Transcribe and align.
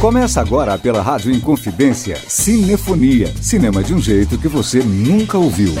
Começa 0.00 0.40
agora 0.40 0.78
pela 0.78 1.02
Rádio 1.02 1.30
Inconfidência, 1.30 2.16
Cinefonia. 2.26 3.30
Cinema 3.42 3.84
de 3.84 3.92
um 3.92 4.00
jeito 4.00 4.38
que 4.38 4.48
você 4.48 4.78
nunca 4.78 5.36
ouviu. 5.36 5.74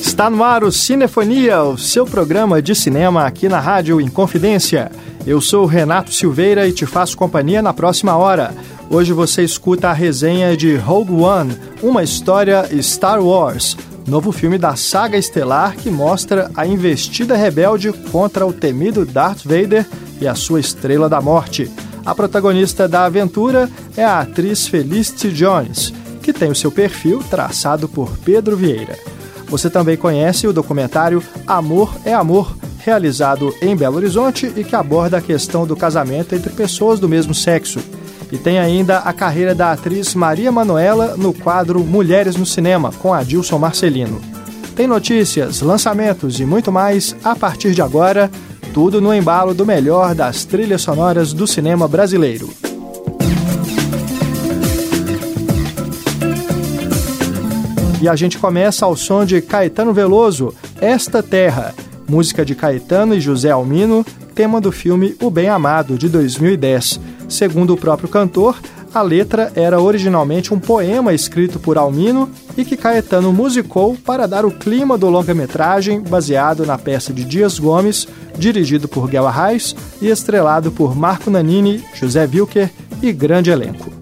Está 0.00 0.28
no 0.28 0.42
ar 0.42 0.64
o 0.64 0.72
Cinefonia, 0.72 1.62
o 1.62 1.78
seu 1.78 2.04
programa 2.04 2.60
de 2.60 2.74
cinema 2.74 3.24
aqui 3.24 3.48
na 3.48 3.60
Rádio 3.60 4.00
Inconfidência. 4.00 4.90
Eu 5.24 5.40
sou 5.40 5.66
Renato 5.66 6.12
Silveira 6.12 6.66
e 6.66 6.72
te 6.72 6.84
faço 6.84 7.16
companhia 7.16 7.62
na 7.62 7.72
próxima 7.72 8.16
hora. 8.16 8.52
Hoje 8.90 9.12
você 9.12 9.44
escuta 9.44 9.88
a 9.88 9.92
resenha 9.92 10.56
de 10.56 10.74
Rogue 10.74 11.12
One, 11.12 11.56
uma 11.80 12.02
história 12.02 12.68
Star 12.82 13.22
Wars 13.22 13.76
novo 14.06 14.32
filme 14.32 14.58
da 14.58 14.76
saga 14.76 15.16
estelar 15.16 15.76
que 15.76 15.90
mostra 15.90 16.50
a 16.56 16.66
investida 16.66 17.36
rebelde 17.36 17.92
contra 17.92 18.46
o 18.46 18.52
temido 18.52 19.04
Darth 19.04 19.44
Vader 19.44 19.86
e 20.20 20.26
a 20.26 20.34
sua 20.34 20.60
estrela 20.60 21.08
da 21.08 21.20
morte. 21.20 21.70
A 22.04 22.14
protagonista 22.14 22.88
da 22.88 23.04
aventura 23.04 23.68
é 23.96 24.04
a 24.04 24.20
atriz 24.20 24.66
Felicity 24.66 25.30
Jones, 25.30 25.92
que 26.22 26.32
tem 26.32 26.50
o 26.50 26.54
seu 26.54 26.70
perfil 26.70 27.22
traçado 27.28 27.88
por 27.88 28.16
Pedro 28.18 28.56
Vieira. 28.56 28.98
Você 29.48 29.68
também 29.68 29.96
conhece 29.96 30.46
o 30.46 30.52
documentário 30.52 31.22
Amor 31.46 31.92
é 32.04 32.14
Amor, 32.14 32.56
realizado 32.78 33.54
em 33.60 33.76
Belo 33.76 33.96
Horizonte 33.96 34.50
e 34.56 34.64
que 34.64 34.76
aborda 34.76 35.18
a 35.18 35.22
questão 35.22 35.66
do 35.66 35.76
casamento 35.76 36.34
entre 36.34 36.50
pessoas 36.52 36.98
do 37.00 37.08
mesmo 37.08 37.34
sexo. 37.34 37.80
E 38.32 38.38
tem 38.38 38.58
ainda 38.58 38.98
a 38.98 39.12
carreira 39.12 39.54
da 39.54 39.72
atriz 39.72 40.14
Maria 40.14 40.52
Manuela 40.52 41.16
no 41.16 41.32
quadro 41.32 41.80
Mulheres 41.80 42.36
no 42.36 42.46
Cinema, 42.46 42.92
com 42.92 43.12
Adilson 43.12 43.58
Marcelino. 43.58 44.20
Tem 44.76 44.86
notícias, 44.86 45.60
lançamentos 45.60 46.38
e 46.40 46.44
muito 46.44 46.70
mais 46.70 47.14
a 47.24 47.34
partir 47.34 47.72
de 47.74 47.82
agora, 47.82 48.30
tudo 48.72 49.00
no 49.00 49.12
embalo 49.12 49.52
do 49.52 49.66
melhor 49.66 50.14
das 50.14 50.44
trilhas 50.44 50.82
sonoras 50.82 51.32
do 51.32 51.46
cinema 51.46 51.88
brasileiro. 51.88 52.48
E 58.00 58.08
a 58.08 58.16
gente 58.16 58.38
começa 58.38 58.86
ao 58.86 58.96
som 58.96 59.26
de 59.26 59.42
Caetano 59.42 59.92
Veloso, 59.92 60.54
Esta 60.80 61.22
Terra, 61.22 61.74
música 62.08 62.44
de 62.44 62.54
Caetano 62.54 63.14
e 63.14 63.20
José 63.20 63.50
Almino, 63.50 64.06
tema 64.34 64.58
do 64.58 64.72
filme 64.72 65.14
O 65.20 65.30
Bem 65.30 65.50
Amado, 65.50 65.98
de 65.98 66.08
2010. 66.08 66.98
Segundo 67.30 67.72
o 67.72 67.76
próprio 67.76 68.08
cantor, 68.08 68.58
a 68.92 69.02
letra 69.02 69.52
era 69.54 69.80
originalmente 69.80 70.52
um 70.52 70.58
poema 70.58 71.14
escrito 71.14 71.60
por 71.60 71.78
Almino 71.78 72.28
e 72.56 72.64
que 72.64 72.76
Caetano 72.76 73.32
musicou 73.32 73.96
para 73.96 74.26
dar 74.26 74.44
o 74.44 74.50
clima 74.50 74.98
do 74.98 75.08
longa-metragem 75.08 76.00
baseado 76.00 76.66
na 76.66 76.76
peça 76.76 77.12
de 77.12 77.24
Dias 77.24 77.58
Gomes, 77.58 78.08
dirigido 78.36 78.88
por 78.88 79.08
Guel 79.08 79.28
Arraes 79.28 79.76
e 80.02 80.08
estrelado 80.08 80.72
por 80.72 80.96
Marco 80.96 81.30
Nanini, 81.30 81.84
José 81.94 82.28
Wilker 82.30 82.68
e 83.00 83.12
grande 83.12 83.50
elenco. 83.50 83.99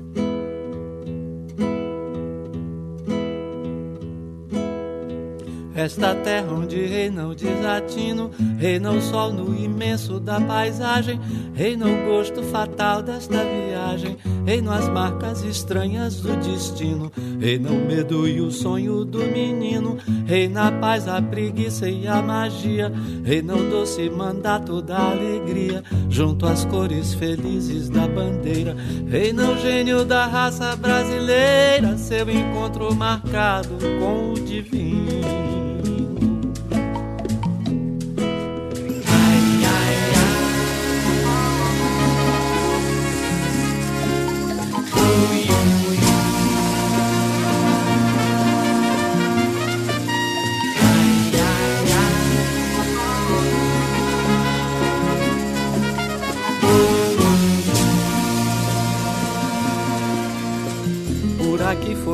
Esta 5.78 6.12
terra 6.12 6.52
onde 6.52 6.86
reina 6.86 7.28
o 7.28 7.36
desatino, 7.36 8.32
reina 8.58 8.90
o 8.90 9.00
sol 9.00 9.32
no 9.32 9.56
imenso 9.56 10.18
da 10.18 10.40
paisagem, 10.40 11.20
reina 11.54 11.86
o 11.86 12.04
gosto 12.04 12.42
fatal 12.42 13.00
desta 13.00 13.44
viagem, 13.44 14.16
reina 14.44 14.74
as 14.74 14.88
marcas 14.88 15.44
estranhas 15.44 16.16
do 16.16 16.34
destino, 16.38 17.12
reina 17.38 17.70
o 17.70 17.86
medo 17.86 18.26
e 18.26 18.40
o 18.40 18.50
sonho 18.50 19.04
do 19.04 19.20
menino, 19.20 19.96
reina 20.26 20.66
a 20.66 20.72
paz, 20.72 21.06
a 21.06 21.22
preguiça 21.22 21.88
e 21.88 22.08
a 22.08 22.20
magia, 22.20 22.92
reina 23.22 23.54
o 23.54 23.70
doce 23.70 24.10
mandato 24.10 24.82
da 24.82 25.12
alegria, 25.12 25.84
junto 26.10 26.44
às 26.44 26.64
cores 26.64 27.14
felizes 27.14 27.88
da 27.88 28.08
bandeira, 28.08 28.76
reina 29.08 29.48
o 29.48 29.56
gênio 29.56 30.04
da 30.04 30.26
raça 30.26 30.74
brasileira, 30.74 31.96
seu 31.96 32.28
encontro 32.28 32.92
marcado 32.92 33.78
com 34.00 34.32
o 34.32 34.34
divino. 34.34 35.37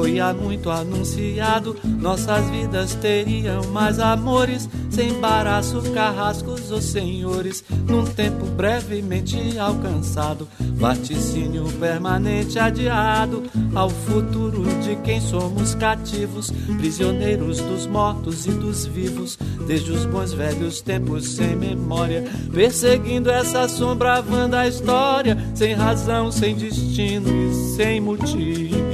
Foi 0.04 0.20
há 0.20 0.34
muito 0.34 0.68
anunciado. 0.70 1.74
Nossas 1.82 2.50
vidas 2.50 2.94
teriam 2.94 3.64
mais 3.68 3.98
amores, 3.98 4.68
sem 4.90 5.08
embaraço, 5.08 5.80
carrascos 5.94 6.70
ou 6.70 6.82
senhores, 6.82 7.64
num 7.88 8.04
tempo 8.04 8.44
brevemente 8.44 9.58
alcançado. 9.58 10.46
Vaticínio 10.74 11.64
permanente 11.80 12.58
adiado 12.58 13.44
ao 13.74 13.88
futuro 13.88 14.64
de 14.82 14.94
quem 14.96 15.22
somos 15.22 15.74
cativos, 15.74 16.50
prisioneiros 16.76 17.60
dos 17.60 17.86
mortos 17.86 18.44
e 18.44 18.50
dos 18.50 18.84
vivos, 18.84 19.38
desde 19.66 19.90
os 19.90 20.04
bons 20.04 20.34
velhos 20.34 20.82
tempos 20.82 21.30
sem 21.30 21.56
memória, 21.56 22.24
perseguindo 22.52 23.30
essa 23.30 23.66
sombra, 23.68 24.20
vanda 24.20 24.60
a 24.60 24.68
história, 24.68 25.38
sem 25.54 25.72
razão, 25.72 26.30
sem 26.30 26.54
destino 26.54 27.50
e 27.50 27.54
sem 27.74 28.02
motivo. 28.02 28.93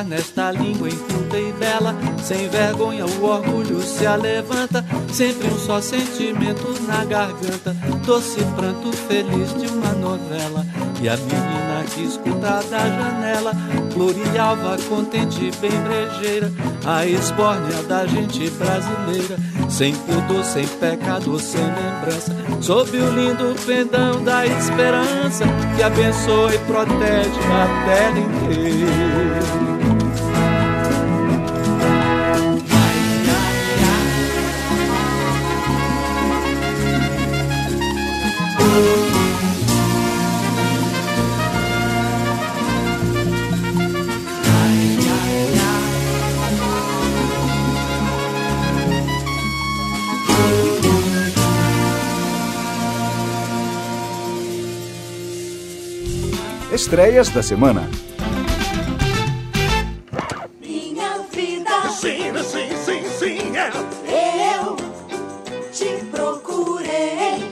Cantar 0.00 0.04
nesta 0.04 0.50
língua 0.52 0.88
inculta 0.88 1.38
e 1.38 1.52
bela. 1.52 1.94
Sem 2.22 2.48
vergonha, 2.48 3.06
o 3.06 3.24
orgulho 3.24 3.82
se 3.82 4.06
alevanta. 4.06 4.84
Sempre 5.12 5.48
um 5.48 5.58
só 5.58 5.80
sentimento 5.80 6.74
na 6.86 7.04
garganta. 7.04 7.74
Doce 8.04 8.40
pranto 8.56 8.92
feliz 8.92 9.54
de 9.54 9.66
uma 9.66 9.92
novela. 9.94 10.64
E 11.00 11.08
a 11.08 11.16
menina 11.16 11.84
que 11.94 12.02
escuta 12.02 12.62
da 12.70 12.78
janela, 12.78 13.52
Florialva, 13.92 14.76
contente, 14.88 15.50
bem 15.58 15.70
brejeira, 15.70 16.52
a 16.84 17.06
esbórnia 17.06 17.82
da 17.84 18.06
gente 18.06 18.50
brasileira, 18.50 19.38
sem 19.68 19.94
pudor, 19.94 20.44
sem 20.44 20.66
pecado, 20.66 21.38
sem 21.38 21.62
lembrança, 21.62 22.36
sob 22.60 22.96
o 22.98 23.10
lindo 23.12 23.56
pendão 23.64 24.22
da 24.22 24.46
esperança, 24.46 25.44
que 25.74 25.82
abençoa 25.82 26.54
e 26.54 26.58
protege 26.58 27.40
a 27.50 27.86
terra 27.86 28.18
inteira. 28.18 29.69
Estreias 56.80 57.28
da 57.28 57.42
semana. 57.42 57.86
Minha 60.58 61.18
vida. 61.30 61.70
Sim, 61.90 62.32
sim, 62.42 62.68
sim, 62.74 63.02
sim, 63.18 63.38
é. 63.54 63.70
Eu 64.56 64.76
te 65.70 66.02
procurei. 66.06 67.50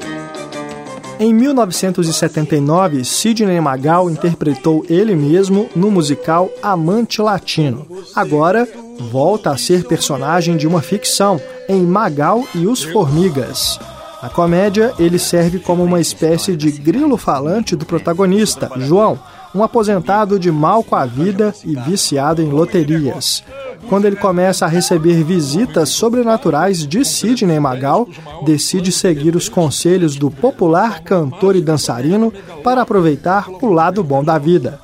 Em 1.21 1.35
1979, 1.35 3.05
Sidney 3.05 3.61
Magal 3.61 4.09
interpretou 4.09 4.83
ele 4.89 5.15
mesmo 5.15 5.69
no 5.77 5.91
musical 5.91 6.51
Amante 6.63 7.21
Latino. 7.21 7.87
Agora, 8.17 8.67
volta 9.11 9.51
a 9.51 9.59
ser 9.59 9.85
personagem 9.85 10.57
de 10.57 10.67
uma 10.67 10.81
ficção 10.81 11.39
em 11.69 11.83
Magal 11.83 12.45
e 12.55 12.67
os 12.67 12.83
Formigas. 12.83 13.79
Na 14.23 14.29
comédia, 14.29 14.93
ele 14.99 15.19
serve 15.19 15.61
como 15.61 15.85
uma 15.85 16.01
espécie 16.01 16.57
de 16.57 16.71
grilo 16.73 17.17
falante 17.17 17.77
do 17.77 17.87
protagonista, 17.87 18.69
João, 18.77 19.19
um 19.55 19.63
aposentado 19.63 20.39
de 20.39 20.51
mal 20.51 20.83
com 20.83 20.97
a 20.97 21.07
vida 21.07 21.55
e 21.65 21.75
viciado 21.77 22.43
em 22.43 22.51
loterias. 22.51 23.45
Quando 23.89 24.07
ele 24.07 24.17
começa 24.17 24.65
a 24.65 24.69
receber 24.69 25.23
visitas 25.23 25.91
sobrenaturais 25.91 26.87
de 26.87 27.05
Sidney 27.05 27.61
Magal, 27.61 28.09
decide 28.45 28.91
seguir 28.91 29.37
os 29.37 29.49
conselhos 29.49 30.17
do 30.17 30.31
popular 30.31 31.01
cantor 31.03 31.55
e 31.55 31.61
dançarino 31.61 32.33
para 32.65 32.83
aproveitar 32.83 33.49
o 33.49 33.67
lado 33.67 34.03
bom 34.03 34.23
da 34.25 34.37
vida. 34.37 34.81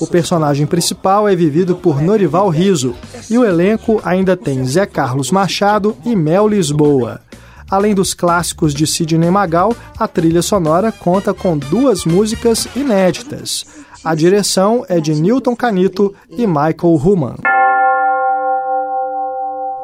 O 0.00 0.06
personagem 0.08 0.66
principal 0.66 1.28
é 1.28 1.36
vivido 1.36 1.76
por 1.76 2.02
Norival 2.02 2.48
Riso 2.48 2.94
e 3.30 3.38
o 3.38 3.44
elenco 3.44 4.00
ainda 4.04 4.36
tem 4.36 4.64
Zé 4.66 4.86
Carlos 4.86 5.30
Machado 5.30 5.96
e 6.04 6.16
Mel 6.16 6.48
Lisboa. 6.48 7.20
Além 7.72 7.94
dos 7.94 8.12
clássicos 8.12 8.74
de 8.74 8.86
Sidney 8.86 9.30
Magal, 9.30 9.74
a 9.98 10.06
trilha 10.06 10.42
sonora 10.42 10.92
conta 10.92 11.32
com 11.32 11.56
duas 11.56 12.04
músicas 12.04 12.68
inéditas. 12.76 13.64
A 14.04 14.14
direção 14.14 14.84
é 14.90 15.00
de 15.00 15.14
Newton 15.14 15.56
Canito 15.56 16.14
e 16.28 16.46
Michael 16.46 17.00
Human. 17.02 17.36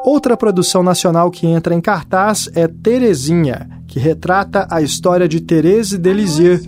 Outra 0.05 0.37
produção 0.37 0.83
nacional 0.83 1.31
que 1.31 1.47
entra 1.47 1.73
em 1.73 1.81
cartaz 1.81 2.47
é 2.53 2.67
Terezinha, 2.67 3.67
que 3.87 3.97
retrata 3.97 4.67
a 4.69 4.83
história 4.83 5.27
de 5.27 5.41
Thérèse 5.41 5.97
de 5.97 6.13
Lisieux, 6.13 6.63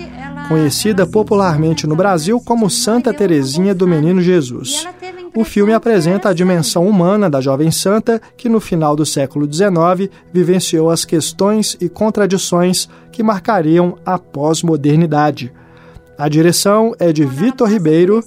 conhecida 0.47 1.05
popularmente 1.05 1.85
no 1.85 1.95
Brasil 1.95 2.41
como 2.43 2.67
Santa 2.67 3.13
Terezinha 3.13 3.75
do 3.75 3.87
Menino 3.87 4.23
Jesus. 4.23 4.87
O 5.33 5.45
filme 5.45 5.73
apresenta 5.73 6.29
a 6.29 6.33
dimensão 6.33 6.85
humana 6.85 7.29
da 7.29 7.39
jovem 7.39 7.71
santa 7.71 8.21
que, 8.35 8.49
no 8.49 8.59
final 8.59 8.95
do 8.95 9.05
século 9.05 9.51
XIX, 9.51 10.11
vivenciou 10.33 10.89
as 10.89 11.05
questões 11.05 11.77
e 11.79 11.87
contradições 11.87 12.89
que 13.11 13.23
marcariam 13.23 13.97
a 14.05 14.19
pós-modernidade. 14.19 15.51
A 16.17 16.27
direção 16.27 16.93
é 16.99 17.13
de 17.13 17.25
Vitor 17.25 17.69
Ribeiro 17.69 18.23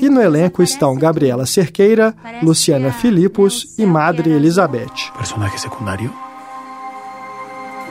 e 0.00 0.08
no 0.10 0.20
elenco 0.20 0.62
estão 0.62 0.96
Gabriela 0.96 1.46
Cerqueira, 1.46 2.14
Luciana 2.42 2.92
Filipos 2.92 3.74
e 3.78 3.86
Madre 3.86 4.30
Elizabeth. 4.30 5.12
Personagem 5.16 5.58
secundário? 5.58 6.12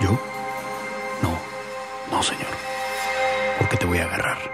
Eu? 0.01 0.19
Não, 1.23 1.35
não, 2.11 2.21
senhor. 2.21 2.45
Porque 3.57 3.77
te 3.77 3.85
vou 3.85 3.95
agarrar. 3.95 4.46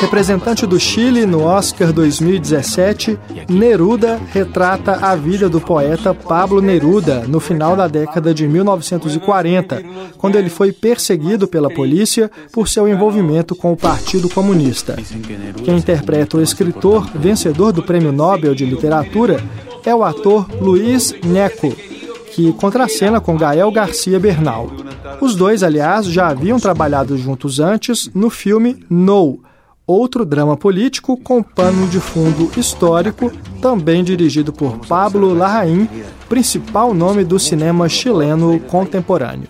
Representante 0.00 0.66
do 0.66 0.80
Chile 0.80 1.26
no 1.26 1.42
Oscar 1.44 1.92
2017, 1.92 3.18
Neruda 3.48 4.20
retrata 4.32 4.94
a 4.94 5.14
vida 5.14 5.48
do 5.48 5.60
poeta 5.60 6.12
Pablo 6.12 6.60
Neruda 6.60 7.24
no 7.28 7.38
final 7.38 7.76
da 7.76 7.86
década 7.86 8.34
de 8.34 8.48
1940, 8.48 9.82
quando 10.18 10.36
ele 10.36 10.48
foi 10.48 10.72
perseguido 10.72 11.46
pela 11.46 11.70
polícia 11.70 12.30
por 12.50 12.66
seu 12.68 12.88
envolvimento 12.88 13.54
com 13.54 13.72
o 13.72 13.76
Partido 13.76 14.28
Comunista. 14.28 14.96
Quem 15.64 15.76
interpreta 15.76 16.38
o 16.38 16.42
escritor 16.42 17.06
vencedor 17.14 17.72
do 17.72 17.82
Prêmio 17.82 18.10
Nobel 18.10 18.54
de 18.54 18.64
Literatura 18.64 19.40
é 19.84 19.94
o 19.94 20.02
ator 20.02 20.48
Luiz 20.60 21.14
Neco, 21.24 21.72
que 22.32 22.52
contracena 22.54 23.20
com 23.20 23.36
Gael 23.36 23.70
Garcia 23.70 24.18
Bernal. 24.18 24.70
Os 25.20 25.36
dois, 25.36 25.62
aliás, 25.62 26.06
já 26.06 26.28
haviam 26.28 26.58
trabalhado 26.58 27.16
juntos 27.16 27.60
antes 27.60 28.10
no 28.14 28.30
filme 28.30 28.84
No 28.88 29.40
outro 29.90 30.24
drama 30.24 30.56
político 30.56 31.16
com 31.16 31.42
pano 31.42 31.86
de 31.88 32.00
fundo 32.00 32.50
histórico, 32.58 33.32
também 33.60 34.04
dirigido 34.04 34.52
por 34.52 34.78
Pablo 34.86 35.34
Larraín, 35.34 35.88
principal 36.28 36.94
nome 36.94 37.24
do 37.24 37.38
cinema 37.38 37.88
chileno 37.88 38.60
contemporâneo. 38.60 39.48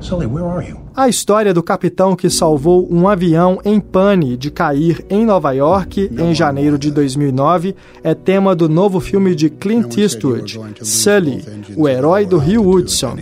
Sully. 0.00 0.26
Where 0.26 0.46
are 0.46 0.62
you? 0.62 0.87
A 0.98 1.08
história 1.08 1.54
do 1.54 1.62
capitão 1.62 2.16
que 2.16 2.28
salvou 2.28 2.88
um 2.90 3.06
avião 3.06 3.60
em 3.64 3.78
pane 3.78 4.36
de 4.36 4.50
cair 4.50 5.06
em 5.08 5.24
Nova 5.24 5.52
York 5.52 6.10
em 6.18 6.34
janeiro 6.34 6.76
de 6.76 6.90
2009 6.90 7.76
é 8.02 8.16
tema 8.16 8.52
do 8.52 8.68
novo 8.68 8.98
filme 8.98 9.32
de 9.32 9.48
Clint 9.48 9.96
Eastwood, 9.96 10.58
Sully, 10.82 11.44
o 11.76 11.88
herói 11.88 12.26
do 12.26 12.36
Rio 12.36 12.68
Hudson. 12.68 13.16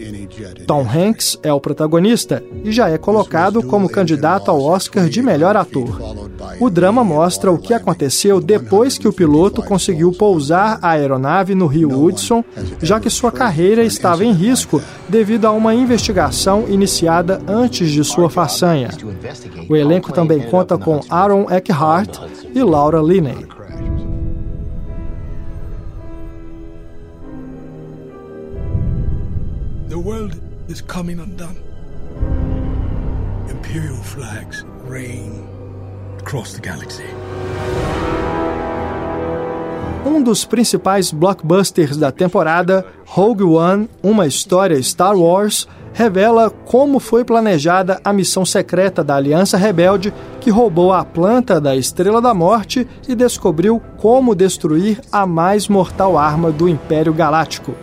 Tom 0.66 0.86
Hanks 0.88 1.38
é 1.42 1.52
o 1.52 1.60
protagonista 1.60 2.42
e 2.64 2.72
já 2.72 2.88
é 2.88 2.96
colocado 2.96 3.62
como 3.62 3.90
candidato 3.90 4.50
ao 4.50 4.62
Oscar 4.62 5.06
de 5.06 5.20
melhor 5.20 5.54
ator. 5.54 6.00
O 6.58 6.70
drama 6.70 7.04
mostra 7.04 7.52
o 7.52 7.58
que 7.58 7.74
aconteceu 7.74 8.40
depois 8.40 8.96
que 8.96 9.06
o 9.06 9.12
piloto 9.12 9.62
conseguiu 9.62 10.12
pousar 10.12 10.78
a 10.80 10.92
aeronave 10.92 11.54
no 11.54 11.66
Rio 11.66 11.90
Hudson, 11.90 12.42
já 12.80 12.98
que 12.98 13.10
sua 13.10 13.30
carreira 13.30 13.82
estava 13.82 14.24
em 14.24 14.32
risco 14.32 14.80
devido 15.08 15.44
a 15.44 15.52
uma 15.52 15.74
investigação 15.74 16.64
iniciada 16.68 17.40
antes 17.46 17.65
de 17.68 18.04
sua 18.04 18.30
façanha. 18.30 18.90
O 19.68 19.76
elenco 19.76 20.12
também 20.12 20.40
conta 20.42 20.78
com 20.78 21.00
Aaron 21.10 21.50
Eckhart 21.50 22.18
e 22.54 22.62
Laura 22.62 23.00
Linney. 23.00 23.46
The 29.88 29.96
world 29.96 30.40
is 30.68 30.80
coming 30.80 31.18
undone. 31.20 31.56
Imperial 33.50 33.96
flags 33.96 34.64
reign 34.88 35.46
across 36.20 36.54
the 36.54 36.60
galaxy. 36.60 37.04
Um 40.04 40.22
dos 40.22 40.44
principais 40.44 41.10
blockbusters 41.10 41.96
da 41.96 42.12
temporada, 42.12 42.86
Rogue 43.04 43.42
One, 43.42 43.88
uma 44.02 44.26
história 44.26 44.80
Star 44.80 45.16
Wars, 45.16 45.66
revela 45.96 46.50
como 46.50 47.00
foi 47.00 47.24
planejada 47.24 47.98
a 48.04 48.12
missão 48.12 48.44
secreta 48.44 49.02
da 49.02 49.16
Aliança 49.16 49.56
Rebelde 49.56 50.12
que 50.42 50.50
roubou 50.50 50.92
a 50.92 51.02
planta 51.02 51.58
da 51.58 51.74
Estrela 51.74 52.20
da 52.20 52.34
Morte 52.34 52.86
e 53.08 53.14
descobriu 53.14 53.80
como 53.96 54.34
destruir 54.34 55.00
a 55.10 55.24
mais 55.24 55.68
mortal 55.68 56.18
arma 56.18 56.52
do 56.52 56.68
Império 56.68 57.14
Galáctico. 57.14 57.74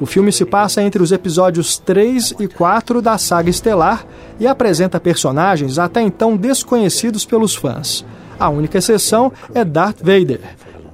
O 0.00 0.06
filme 0.06 0.30
se 0.30 0.44
passa 0.44 0.80
entre 0.80 1.02
os 1.02 1.10
episódios 1.10 1.76
3 1.76 2.36
e 2.38 2.46
4 2.46 3.02
da 3.02 3.18
saga 3.18 3.50
estelar 3.50 4.06
e 4.38 4.46
apresenta 4.46 5.00
personagens 5.00 5.76
até 5.76 6.00
então 6.00 6.36
desconhecidos 6.36 7.24
pelos 7.26 7.56
fãs. 7.56 8.04
A 8.38 8.48
única 8.48 8.78
exceção 8.78 9.32
é 9.52 9.64
Darth 9.64 9.98
Vader, 9.98 10.40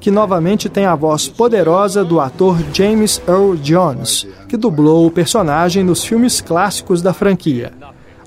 que 0.06 0.10
novamente 0.12 0.68
tem 0.68 0.86
a 0.86 0.94
voz 0.94 1.26
poderosa 1.26 2.04
do 2.04 2.20
ator 2.20 2.56
James 2.72 3.20
Earl 3.26 3.56
Jones, 3.56 4.24
que 4.48 4.56
dublou 4.56 5.04
o 5.04 5.10
personagem 5.10 5.82
nos 5.82 6.04
filmes 6.04 6.40
clássicos 6.40 7.02
da 7.02 7.12
franquia. 7.12 7.72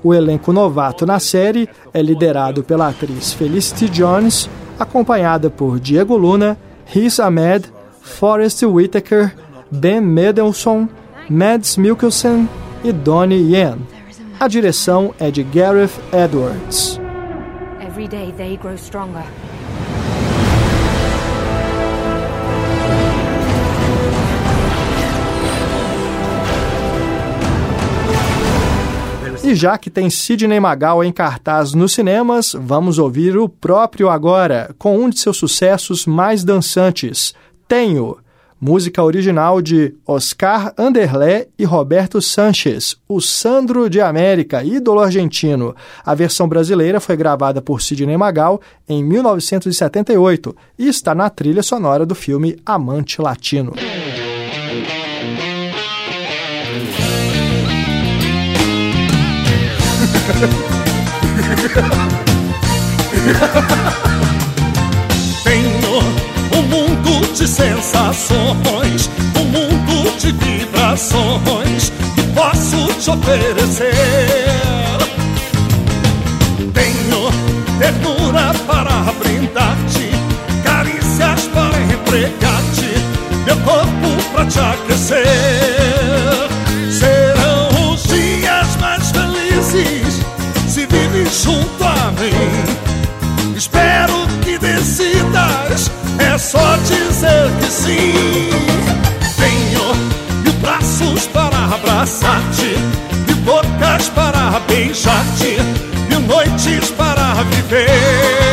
O 0.04 0.12
elenco 0.12 0.52
novato 0.52 1.06
na 1.06 1.18
série 1.18 1.70
é 1.94 2.02
liderado 2.02 2.62
pela 2.62 2.90
atriz 2.90 3.32
Felicity 3.32 3.88
Jones, 3.88 4.46
acompanhada 4.78 5.48
por 5.48 5.80
Diego 5.80 6.18
Luna, 6.18 6.58
Riz 6.84 7.18
Ahmed, 7.18 7.72
Forrest 8.02 8.62
Whitaker, 8.62 9.34
Ben 9.70 10.02
Mendelsohn, 10.02 10.86
Mads 11.30 11.78
Mikkelsen 11.78 12.46
e 12.84 12.92
Donnie 12.92 13.54
Yen. 13.54 13.78
A 14.38 14.46
direção 14.48 15.14
é 15.18 15.30
de 15.30 15.42
Gareth 15.44 15.98
Edwards. 16.12 17.00
Every 17.80 18.06
day 18.06 18.34
they 18.36 18.58
grow 18.58 18.76
stronger. 18.76 19.24
E 29.50 29.54
já 29.56 29.76
que 29.76 29.90
tem 29.90 30.08
Sidney 30.08 30.60
Magal 30.60 31.02
em 31.02 31.10
cartaz 31.10 31.74
nos 31.74 31.90
cinemas, 31.90 32.54
vamos 32.56 33.00
ouvir 33.00 33.36
o 33.36 33.48
próprio 33.48 34.08
agora, 34.08 34.72
com 34.78 34.96
um 34.96 35.10
de 35.10 35.18
seus 35.18 35.38
sucessos 35.38 36.06
mais 36.06 36.44
dançantes, 36.44 37.34
Tenho 37.66 38.16
música 38.60 39.02
original 39.02 39.60
de 39.60 39.92
Oscar 40.06 40.72
Anderlé 40.78 41.48
e 41.58 41.64
Roberto 41.64 42.22
Sanches, 42.22 42.96
o 43.08 43.20
Sandro 43.20 43.90
de 43.90 44.00
América, 44.00 44.62
ídolo 44.62 45.00
argentino. 45.00 45.74
A 46.06 46.14
versão 46.14 46.48
brasileira 46.48 47.00
foi 47.00 47.16
gravada 47.16 47.60
por 47.60 47.82
Sidney 47.82 48.16
Magal 48.16 48.60
em 48.88 49.02
1978 49.02 50.56
e 50.78 50.86
está 50.86 51.12
na 51.12 51.28
trilha 51.28 51.64
sonora 51.64 52.06
do 52.06 52.14
filme 52.14 52.56
Amante 52.64 53.20
Latino. 53.20 53.72
Tenho 65.42 65.98
um 66.56 66.62
mundo 66.62 67.26
de 67.34 67.48
sensações, 67.48 69.10
um 69.36 69.42
mundo 69.44 70.16
de 70.18 70.30
vibrações 70.30 71.92
que 72.14 72.22
posso 72.32 72.86
te 72.94 73.10
oferecer. 73.10 73.90
Tenho 76.74 77.32
ternura 77.80 78.54
para 78.68 79.12
brindar-te, 79.18 80.12
carícias 80.62 81.48
para 81.48 81.76
empregar-te, 81.82 82.94
meu 83.46 83.56
corpo 83.56 84.22
para 84.32 84.46
te 84.46 84.60
aquecer. 84.60 85.89
Só 96.50 96.76
dizer 96.78 97.50
que 97.60 97.70
sim. 97.70 98.50
Tenho 99.38 99.94
mil 100.42 100.52
braços 100.54 101.26
para 101.28 101.74
abraçar-te, 101.74 102.76
mil 103.26 103.36
bocas 103.44 104.08
para 104.08 104.60
beijar-te, 104.66 105.58
mil 106.08 106.20
noites 106.20 106.90
para 106.90 107.44
viver. 107.44 108.50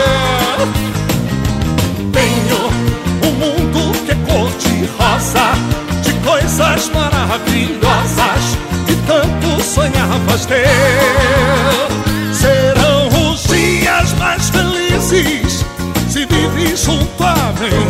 rosa 4.98 5.52
de 6.04 6.14
coisas 6.26 6.90
maravilhosas 6.90 8.58
que 8.86 8.96
tanto 9.08 9.64
sonhavas 9.64 10.46
ter. 10.46 10.68
Serão 12.32 13.32
os 13.32 13.44
dias 13.44 14.14
mais 14.20 14.50
felizes 14.50 15.47
junto 16.78 17.24
a 17.24 17.54
mim. 17.60 17.90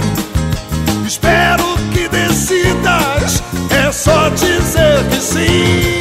Espero 1.05 1.77
que 1.93 2.07
decidas, 2.07 3.43
é 3.69 3.91
só 3.91 4.29
dizer 4.29 5.03
que 5.09 5.17
sim. 5.17 5.97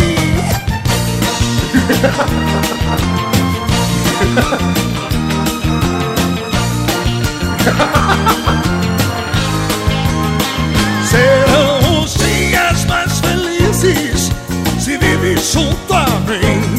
Serão 11.11 12.03
os 12.03 12.15
dias 12.15 12.85
mais 12.85 13.19
felizes 13.21 14.31
se 14.79 14.97
vives 14.97 15.53
junto 15.53 15.93
a 15.93 16.07
mim. 16.21 16.76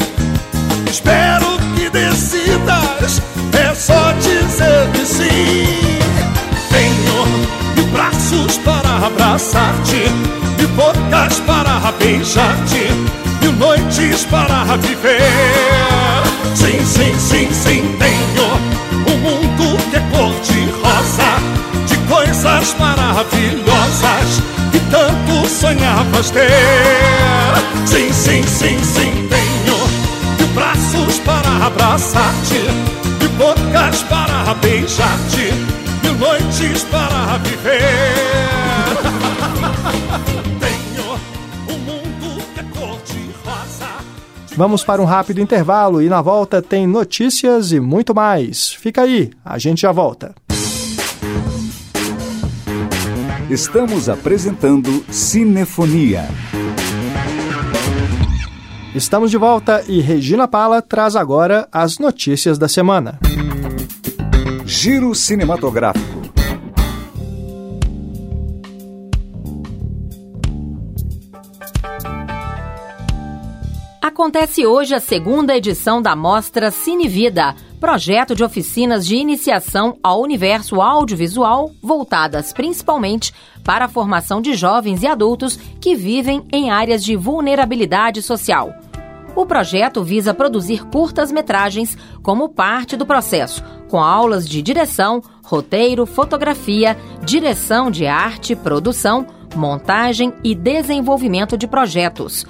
Abraçar-te, 9.08 10.04
e 10.62 10.66
bocas 10.76 11.40
para 11.40 11.92
beijar-te, 11.98 12.86
e 13.42 13.46
noites 13.58 14.24
para 14.26 14.76
viver. 14.76 15.20
Sim, 16.54 16.84
sim, 16.84 17.18
sim, 17.18 17.52
sim, 17.52 17.96
tenho 17.98 18.48
um 19.06 19.18
mundo 19.18 19.90
que 19.90 19.96
é 19.96 20.00
cor 20.10 20.32
de 20.42 20.70
rosa 20.82 21.58
coisas 22.08 22.74
maravilhosas 22.78 24.42
que 24.72 24.80
tanto 24.90 25.48
sonhavas 25.48 26.30
ter. 26.30 26.50
Sim, 27.86 28.12
sim, 28.12 28.42
sim, 28.42 28.78
sim, 28.82 29.28
tenho 29.28 29.78
de 30.36 30.44
braços 30.54 31.18
para 31.20 31.66
abraçar-te, 31.66 32.62
de 33.20 33.28
bocas 33.36 34.02
para 34.04 34.54
beijar-te, 34.54 35.52
de 36.02 36.10
noites 36.18 36.82
para 36.84 37.38
viver. 37.38 38.67
Vamos 44.58 44.82
para 44.82 45.00
um 45.00 45.04
rápido 45.04 45.40
intervalo 45.40 46.02
e 46.02 46.08
na 46.08 46.20
volta 46.20 46.60
tem 46.60 46.84
notícias 46.84 47.70
e 47.70 47.78
muito 47.78 48.12
mais. 48.12 48.72
Fica 48.72 49.02
aí, 49.02 49.30
a 49.44 49.56
gente 49.56 49.82
já 49.82 49.92
volta. 49.92 50.34
Estamos 53.48 54.08
apresentando 54.08 55.04
Cinefonia. 55.10 56.28
Estamos 58.92 59.30
de 59.30 59.36
volta 59.36 59.84
e 59.86 60.00
Regina 60.00 60.48
Pala 60.48 60.82
traz 60.82 61.14
agora 61.14 61.68
as 61.70 61.98
notícias 62.00 62.58
da 62.58 62.66
semana. 62.66 63.20
Giro 64.66 65.14
cinematográfico. 65.14 66.17
Acontece 74.18 74.66
hoje 74.66 74.96
a 74.96 74.98
segunda 74.98 75.56
edição 75.56 76.02
da 76.02 76.16
mostra 76.16 76.72
Cine 76.72 77.06
Vida 77.06 77.54
projeto 77.78 78.34
de 78.34 78.42
oficinas 78.42 79.06
de 79.06 79.14
iniciação 79.14 79.96
ao 80.02 80.20
universo 80.20 80.82
audiovisual 80.82 81.70
voltadas 81.80 82.52
principalmente 82.52 83.32
para 83.62 83.84
a 83.84 83.88
formação 83.88 84.42
de 84.42 84.54
jovens 84.54 85.04
e 85.04 85.06
adultos 85.06 85.56
que 85.80 85.94
vivem 85.94 86.44
em 86.52 86.68
áreas 86.68 87.04
de 87.04 87.14
vulnerabilidade 87.14 88.20
social. 88.20 88.74
O 89.36 89.46
projeto 89.46 90.02
visa 90.02 90.34
produzir 90.34 90.84
curtas-metragens 90.86 91.96
como 92.20 92.48
parte 92.48 92.96
do 92.96 93.06
processo, 93.06 93.62
com 93.88 94.02
aulas 94.02 94.48
de 94.48 94.60
direção, 94.60 95.22
roteiro, 95.44 96.04
fotografia, 96.04 96.98
direção 97.24 97.88
de 97.88 98.04
arte, 98.04 98.56
produção, 98.56 99.24
montagem 99.54 100.34
e 100.42 100.56
desenvolvimento 100.56 101.56
de 101.56 101.68
projetos. 101.68 102.44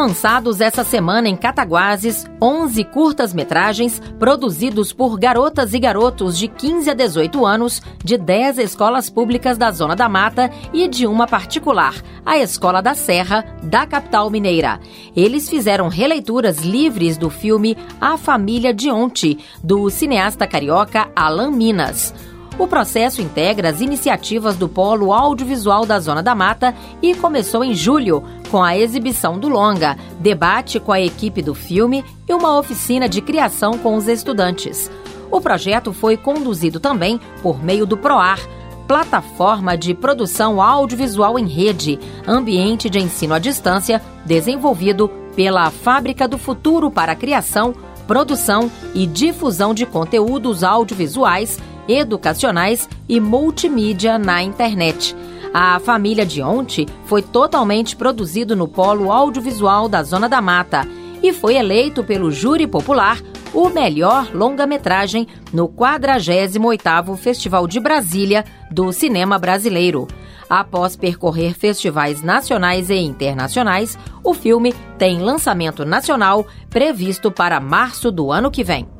lançados 0.00 0.62
essa 0.62 0.82
semana 0.82 1.28
em 1.28 1.36
Cataguases 1.36 2.24
11 2.40 2.84
curtas-metragens 2.84 4.00
produzidos 4.18 4.94
por 4.94 5.18
garotas 5.18 5.74
e 5.74 5.78
garotos 5.78 6.38
de 6.38 6.48
15 6.48 6.88
a 6.88 6.94
18 6.94 7.44
anos 7.44 7.82
de 8.02 8.16
10 8.16 8.56
escolas 8.60 9.10
públicas 9.10 9.58
da 9.58 9.70
Zona 9.70 9.94
da 9.94 10.08
Mata 10.08 10.50
e 10.72 10.88
de 10.88 11.06
uma 11.06 11.26
particular, 11.26 11.94
a 12.24 12.38
Escola 12.38 12.80
da 12.80 12.94
Serra, 12.94 13.44
da 13.62 13.86
capital 13.86 14.30
mineira. 14.30 14.80
Eles 15.14 15.50
fizeram 15.50 15.88
releituras 15.88 16.60
livres 16.60 17.18
do 17.18 17.28
filme 17.28 17.76
A 18.00 18.16
Família 18.16 18.72
de 18.72 18.90
Onte, 18.90 19.38
do 19.62 19.90
cineasta 19.90 20.46
carioca 20.46 21.10
Alan 21.14 21.50
Minas. 21.50 22.14
O 22.60 22.68
processo 22.68 23.22
integra 23.22 23.70
as 23.70 23.80
iniciativas 23.80 24.54
do 24.54 24.68
Polo 24.68 25.14
Audiovisual 25.14 25.86
da 25.86 25.98
Zona 25.98 26.22
da 26.22 26.34
Mata 26.34 26.74
e 27.00 27.14
começou 27.14 27.64
em 27.64 27.74
julho, 27.74 28.22
com 28.50 28.62
a 28.62 28.76
exibição 28.76 29.38
do 29.38 29.48
longa, 29.48 29.96
debate 30.18 30.78
com 30.78 30.92
a 30.92 31.00
equipe 31.00 31.40
do 31.40 31.54
filme 31.54 32.04
e 32.28 32.34
uma 32.34 32.58
oficina 32.58 33.08
de 33.08 33.22
criação 33.22 33.78
com 33.78 33.96
os 33.96 34.06
estudantes. 34.06 34.90
O 35.30 35.40
projeto 35.40 35.90
foi 35.94 36.18
conduzido 36.18 36.78
também 36.78 37.18
por 37.42 37.64
meio 37.64 37.86
do 37.86 37.96
PROAR, 37.96 38.38
plataforma 38.86 39.74
de 39.74 39.94
produção 39.94 40.60
audiovisual 40.60 41.38
em 41.38 41.48
rede, 41.48 41.98
ambiente 42.28 42.90
de 42.90 42.98
ensino 42.98 43.32
à 43.32 43.38
distância, 43.38 44.02
desenvolvido 44.26 45.08
pela 45.34 45.70
Fábrica 45.70 46.28
do 46.28 46.36
Futuro 46.36 46.90
para 46.90 47.12
a 47.12 47.16
criação, 47.16 47.74
produção 48.06 48.70
e 48.92 49.06
difusão 49.06 49.72
de 49.72 49.86
conteúdos 49.86 50.62
audiovisuais 50.62 51.58
educacionais 51.88 52.88
e 53.08 53.20
multimídia 53.20 54.18
na 54.18 54.42
internet. 54.42 55.14
A 55.52 55.80
Família 55.80 56.24
de 56.24 56.40
Onte 56.40 56.86
foi 57.06 57.22
totalmente 57.22 57.96
produzido 57.96 58.54
no 58.54 58.68
Polo 58.68 59.10
Audiovisual 59.10 59.88
da 59.88 60.02
Zona 60.02 60.28
da 60.28 60.40
Mata 60.40 60.86
e 61.22 61.32
foi 61.32 61.56
eleito 61.56 62.04
pelo 62.04 62.30
Júri 62.30 62.66
Popular 62.66 63.20
o 63.52 63.68
melhor 63.68 64.28
longa-metragem 64.32 65.26
no 65.52 65.68
48º 65.68 67.16
Festival 67.16 67.66
de 67.66 67.80
Brasília 67.80 68.44
do 68.70 68.92
Cinema 68.92 69.38
Brasileiro. 69.38 70.06
Após 70.48 70.96
percorrer 70.96 71.54
festivais 71.54 72.22
nacionais 72.22 72.90
e 72.90 72.96
internacionais, 72.96 73.98
o 74.22 74.34
filme 74.34 74.74
tem 74.98 75.18
lançamento 75.20 75.84
nacional 75.84 76.46
previsto 76.68 77.30
para 77.30 77.60
março 77.60 78.10
do 78.10 78.32
ano 78.32 78.50
que 78.50 78.64
vem. 78.64 78.99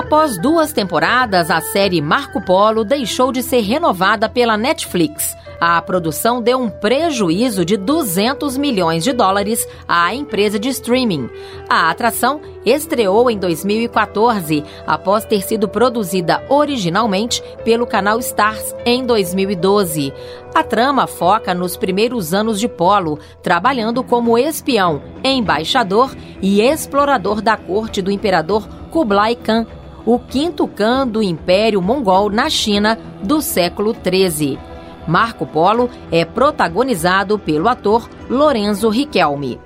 Após 0.00 0.38
duas 0.38 0.72
temporadas, 0.72 1.50
a 1.50 1.60
série 1.60 2.00
Marco 2.00 2.40
Polo 2.40 2.84
deixou 2.84 3.30
de 3.30 3.42
ser 3.42 3.60
renovada 3.60 4.30
pela 4.30 4.56
Netflix. 4.56 5.36
A 5.60 5.80
produção 5.82 6.40
deu 6.40 6.58
um 6.58 6.70
prejuízo 6.70 7.66
de 7.66 7.76
200 7.76 8.56
milhões 8.56 9.04
de 9.04 9.12
dólares 9.12 9.68
à 9.86 10.14
empresa 10.14 10.58
de 10.58 10.70
streaming. 10.70 11.28
A 11.68 11.90
atração 11.90 12.40
estreou 12.64 13.30
em 13.30 13.38
2014, 13.38 14.64
após 14.86 15.26
ter 15.26 15.42
sido 15.42 15.68
produzida 15.68 16.42
originalmente 16.48 17.42
pelo 17.62 17.86
canal 17.86 18.18
Stars 18.20 18.74
em 18.86 19.04
2012. 19.04 20.14
A 20.54 20.64
trama 20.64 21.06
foca 21.06 21.52
nos 21.52 21.76
primeiros 21.76 22.32
anos 22.32 22.58
de 22.58 22.68
Polo, 22.68 23.18
trabalhando 23.42 24.02
como 24.02 24.38
espião, 24.38 25.02
embaixador 25.22 26.16
e 26.40 26.62
explorador 26.62 27.42
da 27.42 27.58
corte 27.58 28.00
do 28.00 28.10
imperador 28.10 28.66
Kublai 28.90 29.36
Khan, 29.36 29.66
o 30.04 30.18
quinto 30.18 30.66
Khan 30.66 31.06
do 31.06 31.22
Império 31.22 31.80
Mongol 31.80 32.30
na 32.30 32.48
China 32.48 32.98
do 33.22 33.40
século 33.40 33.94
XIII. 33.94 34.58
Marco 35.06 35.46
Polo 35.46 35.90
é 36.10 36.24
protagonizado 36.24 37.38
pelo 37.38 37.68
ator 37.68 38.08
Lorenzo 38.28 38.88
Riquelme. 38.88 39.58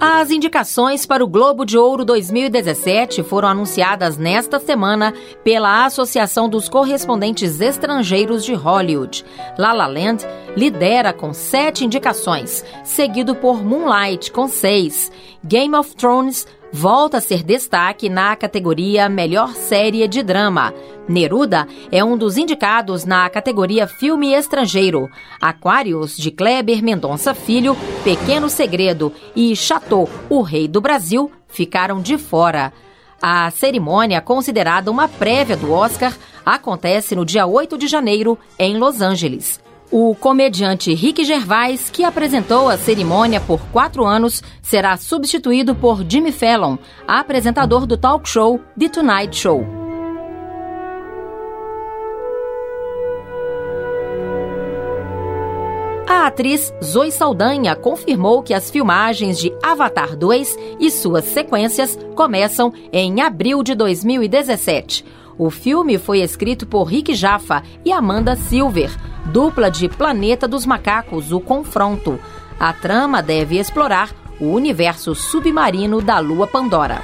As 0.00 0.30
indicações 0.30 1.04
para 1.04 1.24
o 1.24 1.26
Globo 1.26 1.64
de 1.64 1.76
Ouro 1.76 2.04
2017 2.04 3.24
foram 3.24 3.48
anunciadas 3.48 4.16
nesta 4.16 4.60
semana 4.60 5.12
pela 5.42 5.84
Associação 5.86 6.48
dos 6.48 6.68
Correspondentes 6.68 7.60
Estrangeiros 7.60 8.44
de 8.44 8.54
Hollywood. 8.54 9.24
La 9.58 9.72
La 9.72 9.88
Land 9.88 10.24
lidera 10.56 11.12
com 11.12 11.34
sete 11.34 11.84
indicações, 11.84 12.64
seguido 12.84 13.34
por 13.34 13.64
Moonlight 13.64 14.30
com 14.30 14.46
seis. 14.46 15.10
Game 15.42 15.74
of 15.74 15.96
Thrones 15.96 16.46
volta 16.72 17.18
a 17.18 17.20
ser 17.20 17.42
destaque 17.42 18.08
na 18.08 18.36
categoria 18.36 19.08
Melhor 19.08 19.54
Série 19.54 20.06
de 20.06 20.22
Drama. 20.22 20.72
Neruda 21.08 21.66
é 21.90 22.04
um 22.04 22.16
dos 22.16 22.36
indicados 22.36 23.04
na 23.04 23.28
categoria 23.30 23.86
Filme 23.86 24.34
Estrangeiro. 24.34 25.08
Aquários, 25.40 26.16
de 26.16 26.30
Kleber 26.30 26.82
Mendonça 26.82 27.34
Filho, 27.34 27.76
Pequeno 28.04 28.48
Segredo 28.50 29.12
e 29.34 29.56
Chateau, 29.56 30.08
o 30.28 30.42
Rei 30.42 30.68
do 30.68 30.80
Brasil, 30.80 31.30
ficaram 31.48 32.00
de 32.00 32.18
fora. 32.18 32.72
A 33.20 33.50
cerimônia, 33.50 34.20
considerada 34.20 34.90
uma 34.90 35.08
prévia 35.08 35.56
do 35.56 35.72
Oscar, 35.72 36.14
acontece 36.44 37.16
no 37.16 37.24
dia 37.24 37.46
8 37.46 37.76
de 37.76 37.88
janeiro, 37.88 38.38
em 38.58 38.78
Los 38.78 39.00
Angeles. 39.00 39.60
O 39.90 40.14
comediante 40.14 40.92
Rick 40.92 41.24
Gervais, 41.24 41.88
que 41.88 42.04
apresentou 42.04 42.68
a 42.68 42.76
cerimônia 42.76 43.40
por 43.40 43.58
quatro 43.72 44.04
anos, 44.04 44.42
será 44.60 44.98
substituído 44.98 45.74
por 45.74 46.04
Jimmy 46.06 46.30
Fallon, 46.30 46.76
apresentador 47.06 47.86
do 47.86 47.96
talk 47.96 48.28
show 48.28 48.60
The 48.78 48.90
Tonight 48.90 49.34
Show. 49.34 49.64
A 56.06 56.26
atriz 56.26 56.70
Zoe 56.84 57.10
Saldanha 57.10 57.74
confirmou 57.74 58.42
que 58.42 58.52
as 58.52 58.70
filmagens 58.70 59.38
de 59.38 59.50
Avatar 59.62 60.14
2 60.14 60.54
e 60.78 60.90
suas 60.90 61.24
sequências 61.24 61.98
começam 62.14 62.74
em 62.92 63.22
abril 63.22 63.62
de 63.62 63.74
2017. 63.74 65.02
O 65.38 65.48
filme 65.48 65.96
foi 65.96 66.20
escrito 66.20 66.66
por 66.66 66.84
Rick 66.84 67.14
Jaffa 67.14 67.62
e 67.84 67.92
Amanda 67.92 68.36
Silver, 68.36 68.90
dupla 69.32 69.70
de 69.70 69.88
Planeta 69.88 70.48
dos 70.48 70.66
Macacos, 70.66 71.32
O 71.32 71.40
Confronto. 71.40 72.18
A 72.58 72.72
trama 72.72 73.22
deve 73.22 73.58
explorar 73.58 74.10
o 74.40 74.46
universo 74.46 75.14
submarino 75.14 76.00
da 76.00 76.18
Lua 76.18 76.46
Pandora. 76.46 77.02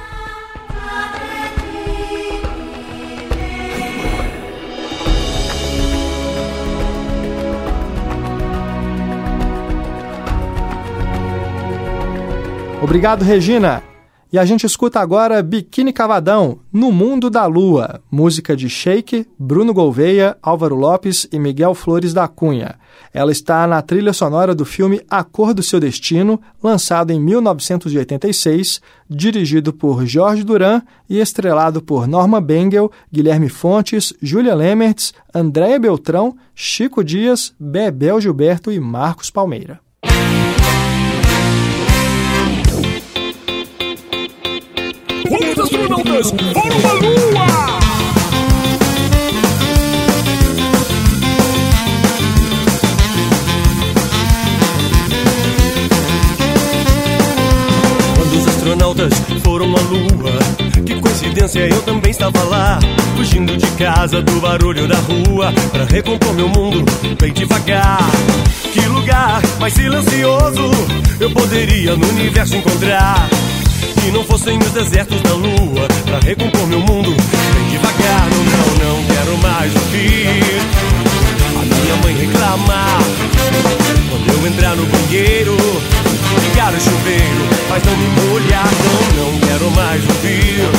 Obrigado, 12.81 13.23
Regina. 13.23 13.94
E 14.33 14.39
a 14.39 14.43
gente 14.43 14.65
escuta 14.65 14.99
agora 14.99 15.41
Biquíni 15.43 15.93
Cavadão, 15.93 16.59
No 16.73 16.91
Mundo 16.91 17.29
da 17.29 17.45
Lua, 17.45 18.01
música 18.11 18.55
de 18.55 18.67
Sheik, 18.67 19.27
Bruno 19.37 19.73
Gouveia, 19.73 20.35
Álvaro 20.41 20.75
Lopes 20.75 21.27
e 21.31 21.37
Miguel 21.37 21.75
Flores 21.75 22.11
da 22.11 22.27
Cunha. 22.27 22.75
Ela 23.13 23.31
está 23.31 23.67
na 23.67 23.81
trilha 23.81 24.11
sonora 24.13 24.55
do 24.55 24.65
filme 24.65 25.01
A 25.09 25.23
Cor 25.23 25.53
do 25.53 25.61
Seu 25.61 25.79
Destino, 25.79 26.41
lançado 26.61 27.11
em 27.11 27.19
1986, 27.19 28.81
dirigido 29.07 29.71
por 29.71 30.05
Jorge 30.05 30.43
Duran 30.43 30.81
e 31.07 31.19
estrelado 31.19 31.81
por 31.81 32.07
Norma 32.07 32.41
Bengel, 32.41 32.91
Guilherme 33.11 33.47
Fontes, 33.47 34.11
Júlia 34.21 34.55
Lemertz, 34.55 35.13
Andréia 35.33 35.79
Beltrão, 35.79 36.35
Chico 36.53 37.03
Dias, 37.03 37.53
Bebel 37.59 38.19
Gilberto 38.19 38.71
e 38.71 38.79
Marcos 38.79 39.29
Palmeira. 39.29 39.84
Astronautas 45.65 46.31
foram 46.53 46.89
à 46.89 46.93
Lua! 46.93 47.45
Quando 58.15 58.37
os 58.37 58.47
astronautas 58.47 59.13
foram 59.43 59.75
à 59.75 59.81
Lua, 59.81 60.39
que 60.85 61.01
coincidência, 61.01 61.67
eu 61.67 61.81
também 61.81 62.11
estava 62.11 62.43
lá. 62.43 62.79
Fugindo 63.15 63.57
de 63.57 63.67
casa, 63.77 64.21
do 64.21 64.39
barulho 64.41 64.87
da 64.87 64.97
rua, 64.97 65.51
pra 65.71 65.85
recompor 65.85 66.33
meu 66.33 66.49
mundo 66.49 66.83
bem 67.19 67.33
devagar. 67.33 67.99
Que 68.71 68.81
lugar 68.87 69.41
mais 69.59 69.73
silencioso 69.73 70.69
eu 71.19 71.31
poderia 71.31 71.95
no 71.95 72.07
universo 72.09 72.55
encontrar? 72.55 73.27
Se 74.05 74.11
não 74.11 74.23
fossem 74.23 74.59
os 74.59 74.69
desertos 74.69 75.19
da 75.23 75.33
lua 75.33 75.87
Pra 76.05 76.19
recompor 76.19 76.67
meu 76.67 76.79
mundo. 76.79 77.09
Bem 77.09 77.69
devagar, 77.71 78.27
não, 78.29 78.43
não, 78.45 78.97
não 78.97 79.03
quero 79.05 79.37
mais 79.39 79.75
ouvir 79.75 80.61
A 81.57 81.65
minha 81.65 81.95
mãe 82.03 82.15
reclamar. 82.15 82.99
Quando 84.07 84.31
eu 84.31 84.47
entrar 84.47 84.75
no 84.75 84.85
banheiro 84.85 85.57
Ligar 86.43 86.71
o 86.71 86.79
chuveiro 86.79 87.49
Mas 87.67 87.83
não 87.83 87.97
me 87.97 88.07
molhar, 88.29 88.69
não, 89.15 89.23
não 89.23 89.39
quero 89.39 89.71
mais 89.71 90.03
ouvir 90.03 90.69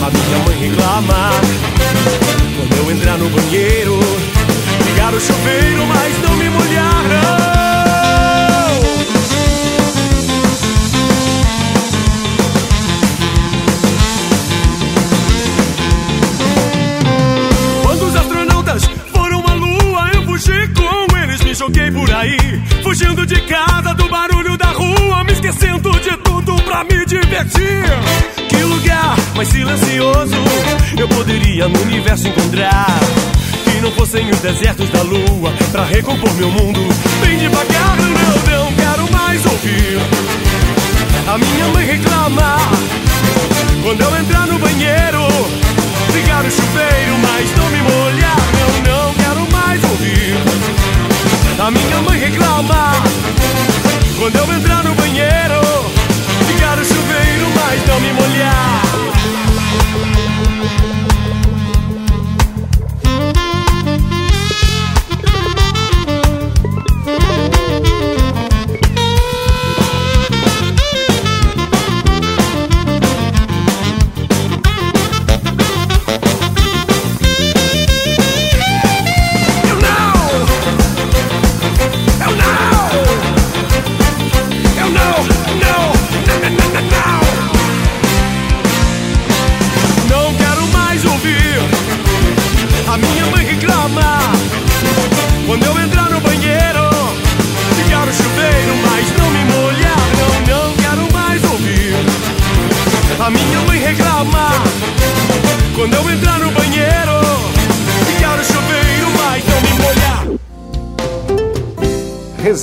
A 0.00 0.10
minha 0.10 0.38
mãe 0.46 0.70
reclamar. 0.70 1.40
Quando 2.56 2.76
eu 2.78 2.92
entrar 2.92 3.18
no 3.18 3.28
banheiro 3.28 4.00
Ligar 4.86 5.12
o 5.12 5.20
chuveiro, 5.20 5.86
mas 5.86 6.22
não 6.22 6.34
me 6.34 6.48
molhar, 6.48 7.02
não 7.02 7.65
fugindo 23.16 23.26
de 23.26 23.40
casa, 23.42 23.94
do 23.94 24.08
barulho 24.08 24.56
da 24.58 24.66
rua, 24.66 25.24
me 25.24 25.32
esquecendo 25.32 25.90
de 26.00 26.16
tudo 26.18 26.54
pra 26.62 26.84
me 26.84 27.04
divertir. 27.06 27.84
Que 28.48 28.62
lugar 28.62 29.16
mais 29.34 29.48
silencioso 29.48 30.36
eu 30.98 31.08
poderia 31.08 31.66
no 31.68 31.80
universo 31.82 32.28
encontrar? 32.28 32.86
Que 33.64 33.80
não 33.80 33.90
fossem 33.92 34.28
os 34.30 34.38
desertos 34.40 34.90
da 34.90 35.02
lua 35.02 35.52
pra 35.72 35.84
recompor 35.84 36.32
meu 36.34 36.50
mundo. 36.50 36.80
Bem 37.20 37.38
devagar, 37.38 37.96
não, 37.96 38.10
não 38.10 38.72
quero 38.72 39.12
mais 39.12 39.46
ouvir 39.46 39.98
a 41.28 41.38
minha 41.38 41.68
mãe 41.68 41.86
reclamar 41.86 42.70
quando 43.82 44.00
eu 44.02 44.16
entrar 44.18 44.46
no 44.46 44.58
banheiro. 44.58 45.26
Ligar 46.12 46.44
o 46.44 46.50
chuveiro, 46.50 47.18
mas 47.22 47.56
não 47.56 47.70
me 47.70 47.82
molhar, 47.82 48.25
a 51.66 51.70
minha 51.70 52.00
mãe 52.02 52.18
reclama 52.20 52.92
Quando 54.16 54.36
eu 54.36 54.54
entrar 54.54 54.84
no 54.84 54.94
banheiro 54.94 55.60
Ligar 56.46 56.78
o 56.78 56.84
chuveiro, 56.84 57.48
mas 57.56 57.84
não 57.86 58.00
me 58.00 58.12
molhar 58.12 58.85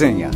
resenha. 0.03 0.29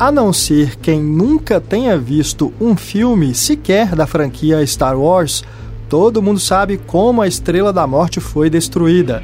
A 0.00 0.12
não 0.12 0.32
ser 0.32 0.76
quem 0.76 1.00
nunca 1.00 1.60
tenha 1.60 1.98
visto 1.98 2.52
um 2.60 2.76
filme 2.76 3.34
sequer 3.34 3.94
da 3.94 4.06
franquia 4.06 4.64
Star 4.66 4.98
Wars, 4.98 5.44
todo 5.88 6.22
mundo 6.22 6.38
sabe 6.38 6.78
como 6.86 7.20
a 7.22 7.28
Estrela 7.28 7.72
da 7.72 7.86
Morte 7.86 8.20
foi 8.20 8.48
destruída. 8.48 9.22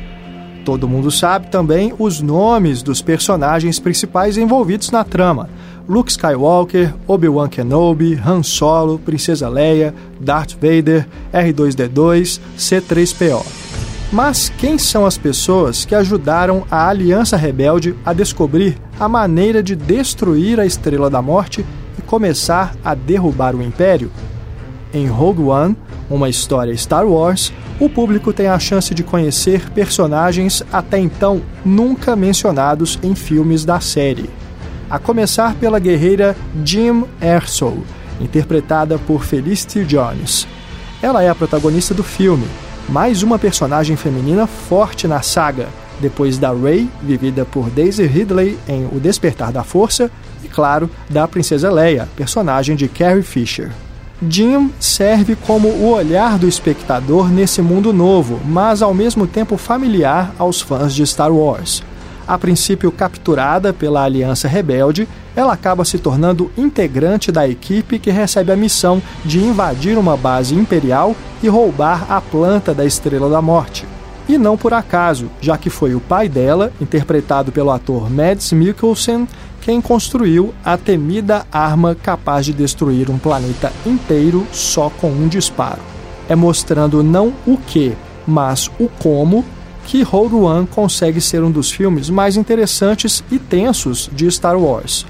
Todo 0.64 0.88
mundo 0.88 1.10
sabe 1.10 1.48
também 1.48 1.92
os 1.98 2.20
nomes 2.20 2.82
dos 2.82 3.02
personagens 3.02 3.78
principais 3.78 4.36
envolvidos 4.36 4.90
na 4.90 5.04
trama: 5.04 5.48
Luke 5.86 6.10
Skywalker, 6.10 6.94
Obi-Wan 7.06 7.48
Kenobi, 7.48 8.18
Han 8.24 8.42
Solo, 8.42 8.98
Princesa 8.98 9.48
Leia, 9.48 9.94
Darth 10.18 10.54
Vader, 10.54 11.06
R2D2, 11.32 12.40
C3PO. 12.56 13.44
Mas 14.10 14.48
quem 14.48 14.78
são 14.78 15.04
as 15.04 15.18
pessoas 15.18 15.84
que 15.84 15.94
ajudaram 15.94 16.64
a 16.70 16.88
Aliança 16.88 17.36
Rebelde 17.36 17.94
a 18.04 18.12
descobrir 18.12 18.78
a 18.98 19.08
maneira 19.08 19.62
de 19.62 19.74
destruir 19.74 20.58
a 20.58 20.64
Estrela 20.64 21.10
da 21.10 21.20
Morte 21.20 21.66
e 21.98 22.02
começar 22.02 22.74
a 22.84 22.94
derrubar 22.94 23.54
o 23.54 23.62
Império? 23.62 24.10
Em 24.92 25.06
Rogue 25.06 25.42
One, 25.42 25.76
uma 26.08 26.28
história 26.28 26.76
Star 26.76 27.06
Wars, 27.06 27.52
o 27.80 27.90
público 27.90 28.32
tem 28.32 28.46
a 28.46 28.58
chance 28.58 28.94
de 28.94 29.02
conhecer 29.02 29.68
personagens 29.70 30.62
até 30.72 30.98
então 30.98 31.42
nunca 31.64 32.14
mencionados 32.14 32.98
em 33.02 33.14
filmes 33.14 33.64
da 33.64 33.80
série. 33.80 34.30
A 34.90 34.98
começar 34.98 35.54
pela 35.54 35.78
guerreira 35.78 36.36
Jim 36.64 37.04
Erso, 37.20 37.78
interpretada 38.20 38.98
por 38.98 39.24
Felicity 39.24 39.84
Jones. 39.84 40.46
Ela 41.02 41.22
é 41.22 41.28
a 41.28 41.34
protagonista 41.34 41.94
do 41.94 42.02
filme 42.02 42.46
mais 42.88 43.22
uma 43.22 43.38
personagem 43.38 43.96
feminina 43.96 44.46
forte 44.46 45.08
na 45.08 45.22
saga, 45.22 45.68
depois 46.00 46.38
da 46.38 46.52
Rey, 46.52 46.88
vivida 47.02 47.44
por 47.44 47.70
Daisy 47.70 48.04
Ridley 48.06 48.58
em 48.68 48.86
O 48.92 49.00
Despertar 49.00 49.52
da 49.52 49.64
Força, 49.64 50.10
e 50.42 50.48
claro, 50.48 50.90
da 51.08 51.26
Princesa 51.26 51.70
Leia, 51.70 52.08
personagem 52.16 52.76
de 52.76 52.88
Carrie 52.88 53.22
Fisher. 53.22 53.70
Jim 54.28 54.70
serve 54.78 55.36
como 55.36 55.68
o 55.68 55.92
olhar 55.92 56.38
do 56.38 56.48
espectador 56.48 57.28
nesse 57.28 57.60
mundo 57.60 57.92
novo, 57.92 58.40
mas 58.44 58.82
ao 58.82 58.94
mesmo 58.94 59.26
tempo 59.26 59.56
familiar 59.56 60.34
aos 60.38 60.60
fãs 60.60 60.94
de 60.94 61.06
Star 61.06 61.32
Wars. 61.32 61.82
A 62.26 62.38
princípio 62.38 62.90
capturada 62.90 63.72
pela 63.72 64.02
Aliança 64.02 64.48
Rebelde, 64.48 65.06
ela 65.36 65.52
acaba 65.52 65.84
se 65.84 65.98
tornando 65.98 66.50
integrante 66.56 67.30
da 67.30 67.46
equipe 67.46 67.98
que 67.98 68.10
recebe 68.10 68.50
a 68.50 68.56
missão 68.56 69.02
de 69.24 69.38
invadir 69.40 69.98
uma 69.98 70.16
base 70.16 70.54
imperial 70.54 71.14
e 71.42 71.48
roubar 71.48 72.10
a 72.10 72.20
planta 72.20 72.72
da 72.72 72.84
Estrela 72.84 73.28
da 73.28 73.42
Morte. 73.42 73.86
E 74.26 74.38
não 74.38 74.56
por 74.56 74.72
acaso, 74.72 75.30
já 75.38 75.58
que 75.58 75.68
foi 75.68 75.94
o 75.94 76.00
pai 76.00 76.30
dela, 76.30 76.72
interpretado 76.80 77.52
pelo 77.52 77.70
ator 77.70 78.08
Mads 78.08 78.52
Mikkelsen, 78.52 79.28
quem 79.60 79.82
construiu 79.82 80.54
a 80.64 80.78
temida 80.78 81.46
arma 81.52 81.94
capaz 81.94 82.46
de 82.46 82.54
destruir 82.54 83.10
um 83.10 83.18
planeta 83.18 83.70
inteiro 83.84 84.46
só 84.50 84.88
com 84.88 85.10
um 85.10 85.28
disparo. 85.28 85.80
É 86.26 86.34
mostrando 86.34 87.02
não 87.02 87.34
o 87.46 87.58
que, 87.58 87.94
mas 88.26 88.70
o 88.78 88.88
como 88.98 89.44
que 89.86 90.02
Rogue 90.02 90.34
One 90.34 90.66
consegue 90.66 91.20
ser 91.20 91.42
um 91.42 91.50
dos 91.50 91.70
filmes 91.70 92.10
mais 92.10 92.36
interessantes 92.36 93.22
e 93.30 93.38
tensos 93.38 94.10
de 94.12 94.30
Star 94.30 94.58
Wars. 94.58 95.06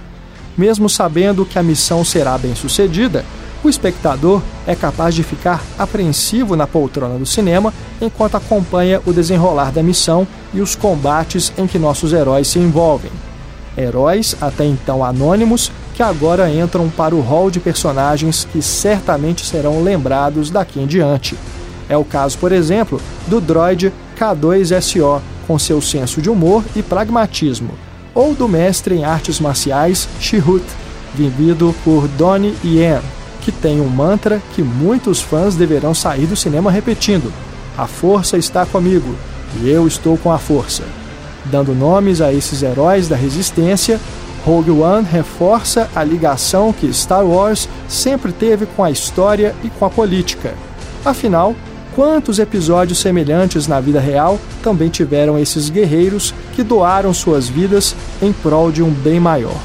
Mesmo 0.56 0.88
sabendo 0.88 1.44
que 1.44 1.58
a 1.58 1.62
missão 1.62 2.04
será 2.04 2.36
bem 2.38 2.54
sucedida, 2.54 3.24
o 3.64 3.68
espectador 3.68 4.42
é 4.66 4.74
capaz 4.74 5.14
de 5.14 5.22
ficar 5.22 5.64
apreensivo 5.78 6.54
na 6.54 6.66
poltrona 6.66 7.18
do 7.18 7.24
cinema 7.24 7.72
enquanto 8.00 8.36
acompanha 8.36 9.00
o 9.06 9.12
desenrolar 9.12 9.72
da 9.72 9.82
missão 9.82 10.26
e 10.52 10.60
os 10.60 10.76
combates 10.76 11.50
em 11.56 11.66
que 11.66 11.78
nossos 11.78 12.12
heróis 12.12 12.46
se 12.46 12.58
envolvem. 12.58 13.10
Heróis 13.76 14.36
até 14.40 14.64
então 14.64 15.02
anônimos 15.02 15.72
que 15.94 16.02
agora 16.02 16.50
entram 16.50 16.90
para 16.90 17.14
o 17.14 17.20
hall 17.20 17.50
de 17.50 17.58
personagens 17.58 18.46
que 18.52 18.60
certamente 18.60 19.46
serão 19.46 19.82
lembrados 19.82 20.50
daqui 20.50 20.80
em 20.80 20.86
diante. 20.86 21.36
É 21.88 21.96
o 21.96 22.04
caso, 22.04 22.36
por 22.38 22.52
exemplo, 22.52 23.00
do 23.26 23.40
droid 23.40 23.92
K2SO, 24.18 25.20
com 25.46 25.58
seu 25.58 25.80
senso 25.80 26.22
de 26.22 26.30
humor 26.30 26.64
e 26.74 26.82
pragmatismo, 26.82 27.70
ou 28.14 28.34
do 28.34 28.48
mestre 28.48 28.94
em 28.94 29.04
artes 29.04 29.40
marciais 29.40 30.08
Shihut, 30.20 30.64
vivido 31.14 31.74
por 31.84 32.08
Donnie 32.08 32.56
Yen, 32.64 33.00
que 33.40 33.52
tem 33.52 33.80
um 33.80 33.88
mantra 33.88 34.40
que 34.54 34.62
muitos 34.62 35.20
fãs 35.20 35.54
deverão 35.54 35.94
sair 35.94 36.26
do 36.26 36.36
cinema 36.36 36.70
repetindo: 36.70 37.32
A 37.76 37.86
força 37.86 38.36
está 38.38 38.64
comigo 38.64 39.14
e 39.60 39.68
eu 39.68 39.86
estou 39.86 40.16
com 40.16 40.32
a 40.32 40.38
força. 40.38 40.82
Dando 41.46 41.74
nomes 41.74 42.20
a 42.20 42.32
esses 42.32 42.62
heróis 42.62 43.08
da 43.08 43.16
resistência, 43.16 44.00
Rogue 44.44 44.70
One 44.70 45.06
reforça 45.10 45.90
a 45.94 46.02
ligação 46.02 46.72
que 46.72 46.92
Star 46.92 47.24
Wars 47.24 47.68
sempre 47.88 48.32
teve 48.32 48.66
com 48.66 48.82
a 48.82 48.90
história 48.90 49.54
e 49.62 49.70
com 49.70 49.84
a 49.84 49.90
política. 49.90 50.54
Afinal, 51.04 51.54
quantos 51.94 52.38
episódios 52.38 52.98
semelhantes 52.98 53.66
na 53.66 53.80
vida 53.80 54.00
real 54.00 54.38
também 54.62 54.88
tiveram 54.88 55.38
esses 55.38 55.70
guerreiros 55.70 56.34
que 56.54 56.62
doaram 56.62 57.14
suas 57.14 57.48
vidas 57.48 57.94
em 58.20 58.32
prol 58.32 58.72
de 58.72 58.82
um 58.82 58.90
bem 58.90 59.20
maior? 59.20 59.56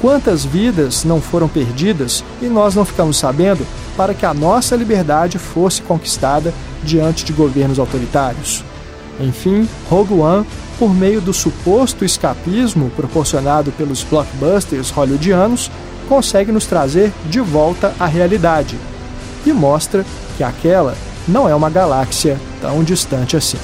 Quantas 0.00 0.44
vidas 0.44 1.04
não 1.04 1.20
foram 1.20 1.48
perdidas 1.48 2.22
e 2.42 2.46
nós 2.46 2.74
não 2.74 2.84
ficamos 2.84 3.16
sabendo 3.16 3.66
para 3.96 4.12
que 4.12 4.26
a 4.26 4.34
nossa 4.34 4.76
liberdade 4.76 5.38
fosse 5.38 5.80
conquistada 5.80 6.52
diante 6.82 7.24
de 7.24 7.32
governos 7.32 7.78
autoritários? 7.78 8.62
Enfim, 9.18 9.66
Rogue 9.88 10.14
One, 10.14 10.46
por 10.78 10.92
meio 10.92 11.20
do 11.20 11.32
suposto 11.32 12.04
escapismo 12.04 12.90
proporcionado 12.90 13.72
pelos 13.72 14.02
blockbusters 14.02 14.90
hollywoodianos, 14.90 15.70
consegue 16.08 16.52
nos 16.52 16.66
trazer 16.66 17.10
de 17.30 17.40
volta 17.40 17.94
à 17.98 18.04
realidade 18.04 18.76
e 19.46 19.52
mostra 19.52 20.04
que 20.36 20.42
aquela 20.42 20.94
não 21.26 21.48
é 21.48 21.54
uma 21.54 21.70
galáxia 21.70 22.38
tão 22.60 22.82
distante 22.82 23.36
assim. 23.36 23.58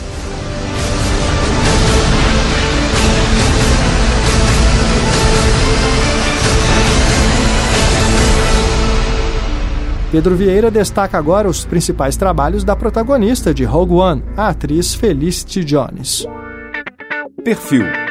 Pedro 10.10 10.34
Vieira 10.34 10.72
destaca 10.72 11.16
agora 11.16 11.48
os 11.48 11.64
principais 11.64 12.16
trabalhos 12.16 12.64
da 12.64 12.74
protagonista 12.74 13.54
de 13.54 13.62
Rogue 13.62 13.94
One, 13.94 14.24
a 14.36 14.48
atriz 14.48 14.92
Felicity 14.92 15.64
Jones. 15.64 16.26
Perfil 17.44 18.09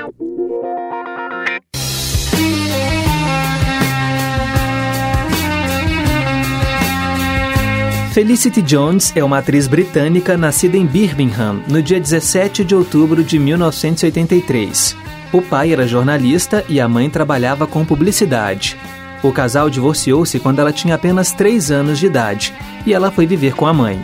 Felicity 8.20 8.62
Jones 8.62 9.14
é 9.16 9.24
uma 9.24 9.38
atriz 9.38 9.66
britânica 9.66 10.36
nascida 10.36 10.76
em 10.76 10.86
Birmingham 10.86 11.64
no 11.70 11.82
dia 11.82 12.02
17 12.02 12.66
de 12.66 12.76
outubro 12.76 13.24
de 13.24 13.40
1983. 13.40 14.94
O 15.32 15.42
pai 15.42 15.72
era 15.72 15.88
jornalista 15.88 16.66
e 16.68 16.82
a 16.82 16.90
mãe 16.90 17.10
trabalhava 17.10 17.66
com 17.66 17.86
publicidade. 17.86 18.76
O 19.24 19.32
casal 19.32 19.70
divorciou-se 19.70 20.38
quando 20.38 20.60
ela 20.60 20.74
tinha 20.74 20.96
apenas 20.96 21.32
3 21.32 21.72
anos 21.72 21.98
de 21.98 22.08
idade 22.08 22.54
e 22.86 22.94
ela 22.94 23.10
foi 23.10 23.26
viver 23.26 23.56
com 23.56 23.66
a 23.66 23.74
mãe. 23.74 24.04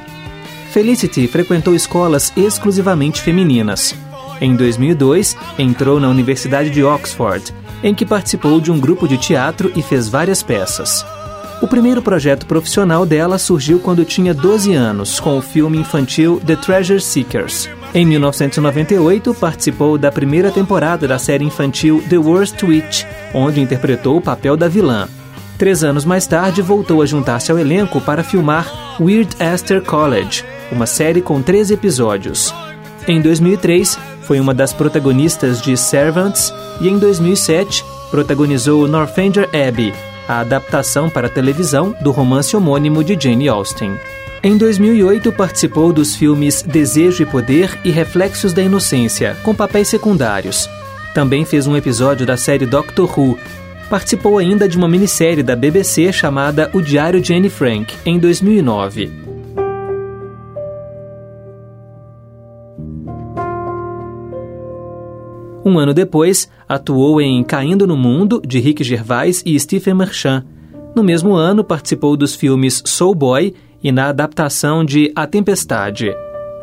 Felicity 0.71 1.27
frequentou 1.27 1.75
escolas 1.75 2.31
exclusivamente 2.37 3.21
femininas. 3.21 3.93
Em 4.39 4.55
2002, 4.55 5.35
entrou 5.59 5.99
na 5.99 6.07
Universidade 6.07 6.69
de 6.69 6.81
Oxford, 6.81 7.53
em 7.83 7.93
que 7.93 8.05
participou 8.05 8.61
de 8.61 8.71
um 8.71 8.79
grupo 8.79 9.09
de 9.09 9.17
teatro 9.17 9.73
e 9.75 9.81
fez 9.81 10.07
várias 10.07 10.41
peças. 10.41 11.05
O 11.65 11.67
primeiro 11.67 11.99
projeto 11.99 12.45
profissional 12.45 13.07
dela 13.07 13.39
surgiu 13.39 13.79
quando 13.79 14.05
tinha 14.05 14.35
12 14.35 14.75
anos, 14.75 15.19
com 15.19 15.35
o 15.35 15.41
filme 15.41 15.79
infantil 15.79 16.39
The 16.45 16.55
Treasure 16.55 17.01
Seekers. 17.01 17.67
Em 17.91 18.05
1998, 18.05 19.33
participou 19.33 19.97
da 19.97 20.11
primeira 20.11 20.51
temporada 20.51 21.07
da 21.07 21.17
série 21.17 21.43
infantil 21.43 22.03
The 22.07 22.19
Worst 22.19 22.61
Witch, 22.61 23.03
onde 23.33 23.61
interpretou 23.61 24.15
o 24.15 24.21
papel 24.21 24.55
da 24.55 24.67
vilã. 24.67 25.07
Três 25.57 25.83
anos 25.83 26.05
mais 26.05 26.27
tarde, 26.27 26.61
voltou 26.61 27.01
a 27.01 27.05
juntar-se 27.07 27.51
ao 27.51 27.57
elenco 27.57 27.99
para 27.99 28.23
filmar 28.23 28.99
Weird 29.01 29.35
Esther 29.39 29.81
College, 29.81 30.45
uma 30.71 30.85
série 30.85 31.19
com 31.19 31.41
três 31.41 31.71
episódios. 31.71 32.53
Em 33.07 33.19
2003, 33.19 33.97
foi 34.21 34.39
uma 34.39 34.53
das 34.53 34.71
protagonistas 34.71 35.59
de 35.63 35.75
Servants 35.75 36.53
e 36.79 36.87
em 36.87 36.99
2007 36.99 37.83
protagonizou 38.11 38.87
Northanger 38.87 39.49
Abbey, 39.49 39.91
a 40.27 40.39
adaptação 40.39 41.09
para 41.09 41.29
televisão 41.29 41.95
do 42.01 42.11
romance 42.11 42.55
homônimo 42.55 43.03
de 43.03 43.17
Jane 43.19 43.47
Austen. 43.47 43.93
Em 44.43 44.57
2008, 44.57 45.31
participou 45.31 45.91
dos 45.91 46.15
filmes 46.15 46.61
Desejo 46.61 47.23
e 47.23 47.25
Poder 47.25 47.79
e 47.83 47.89
Reflexos 47.89 48.53
da 48.53 48.61
Inocência, 48.61 49.35
com 49.43 49.55
papéis 49.55 49.87
secundários. 49.87 50.69
Também 51.13 51.45
fez 51.45 51.65
um 51.65 51.75
episódio 51.75 52.25
da 52.25 52.37
série 52.37 52.65
Doctor 52.65 53.19
Who. 53.19 53.39
Participou 53.89 54.37
ainda 54.37 54.67
de 54.67 54.77
uma 54.77 54.87
minissérie 54.87 55.41
da 55.43 55.55
BBC 55.55 56.11
chamada 56.11 56.69
O 56.73 56.81
Diário 56.81 57.21
de 57.21 57.33
Anne 57.33 57.49
Frank, 57.49 57.95
em 58.05 58.19
2009. 58.19 59.24
Um 65.65 65.79
ano 65.79 65.95
depois, 65.95 66.47
atuou 66.69 67.19
em 67.19 67.43
Caindo 67.43 67.87
no 67.87 67.97
Mundo, 67.97 68.39
de 68.45 68.59
Rick 68.59 68.83
Gervais 68.83 69.41
e 69.43 69.59
Stephen 69.59 69.95
Merchant. 69.95 70.43
No 70.95 71.03
mesmo 71.03 71.33
ano, 71.33 71.63
participou 71.63 72.15
dos 72.15 72.35
filmes 72.35 72.83
Soul 72.85 73.15
Boy 73.15 73.55
e 73.83 73.91
na 73.91 74.09
adaptação 74.09 74.85
de 74.85 75.11
A 75.15 75.25
Tempestade. 75.25 76.13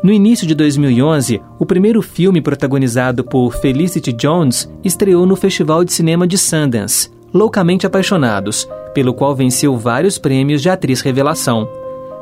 No 0.01 0.11
início 0.11 0.47
de 0.47 0.55
2011, 0.55 1.41
o 1.59 1.65
primeiro 1.65 2.01
filme 2.01 2.41
protagonizado 2.41 3.25
por 3.25 3.53
Felicity 3.53 4.13
Jones 4.13 4.71
estreou 4.85 5.25
no 5.25 5.35
Festival 5.35 5.83
de 5.83 5.91
Cinema 5.91 6.25
de 6.25 6.37
Sundance, 6.37 7.11
Loucamente 7.33 7.85
Apaixonados, 7.85 8.67
pelo 8.93 9.13
qual 9.13 9.35
venceu 9.35 9.77
vários 9.77 10.17
prêmios 10.17 10.61
de 10.61 10.69
atriz 10.69 11.01
revelação. 11.01 11.67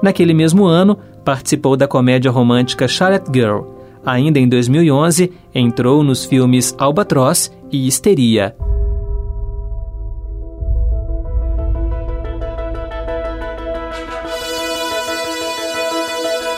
Naquele 0.02 0.34
mesmo 0.34 0.65
ano, 0.65 0.98
participou 1.24 1.78
da 1.78 1.88
comédia 1.88 2.32
romântica 2.32 2.88
Charlotte 2.88 3.32
Girl. 3.32 3.81
Ainda 4.05 4.39
em 4.39 4.47
2011, 4.47 5.31
entrou 5.53 6.03
nos 6.03 6.25
filmes 6.25 6.73
Albatross 6.77 7.51
e 7.71 7.87
Histeria. 7.87 8.55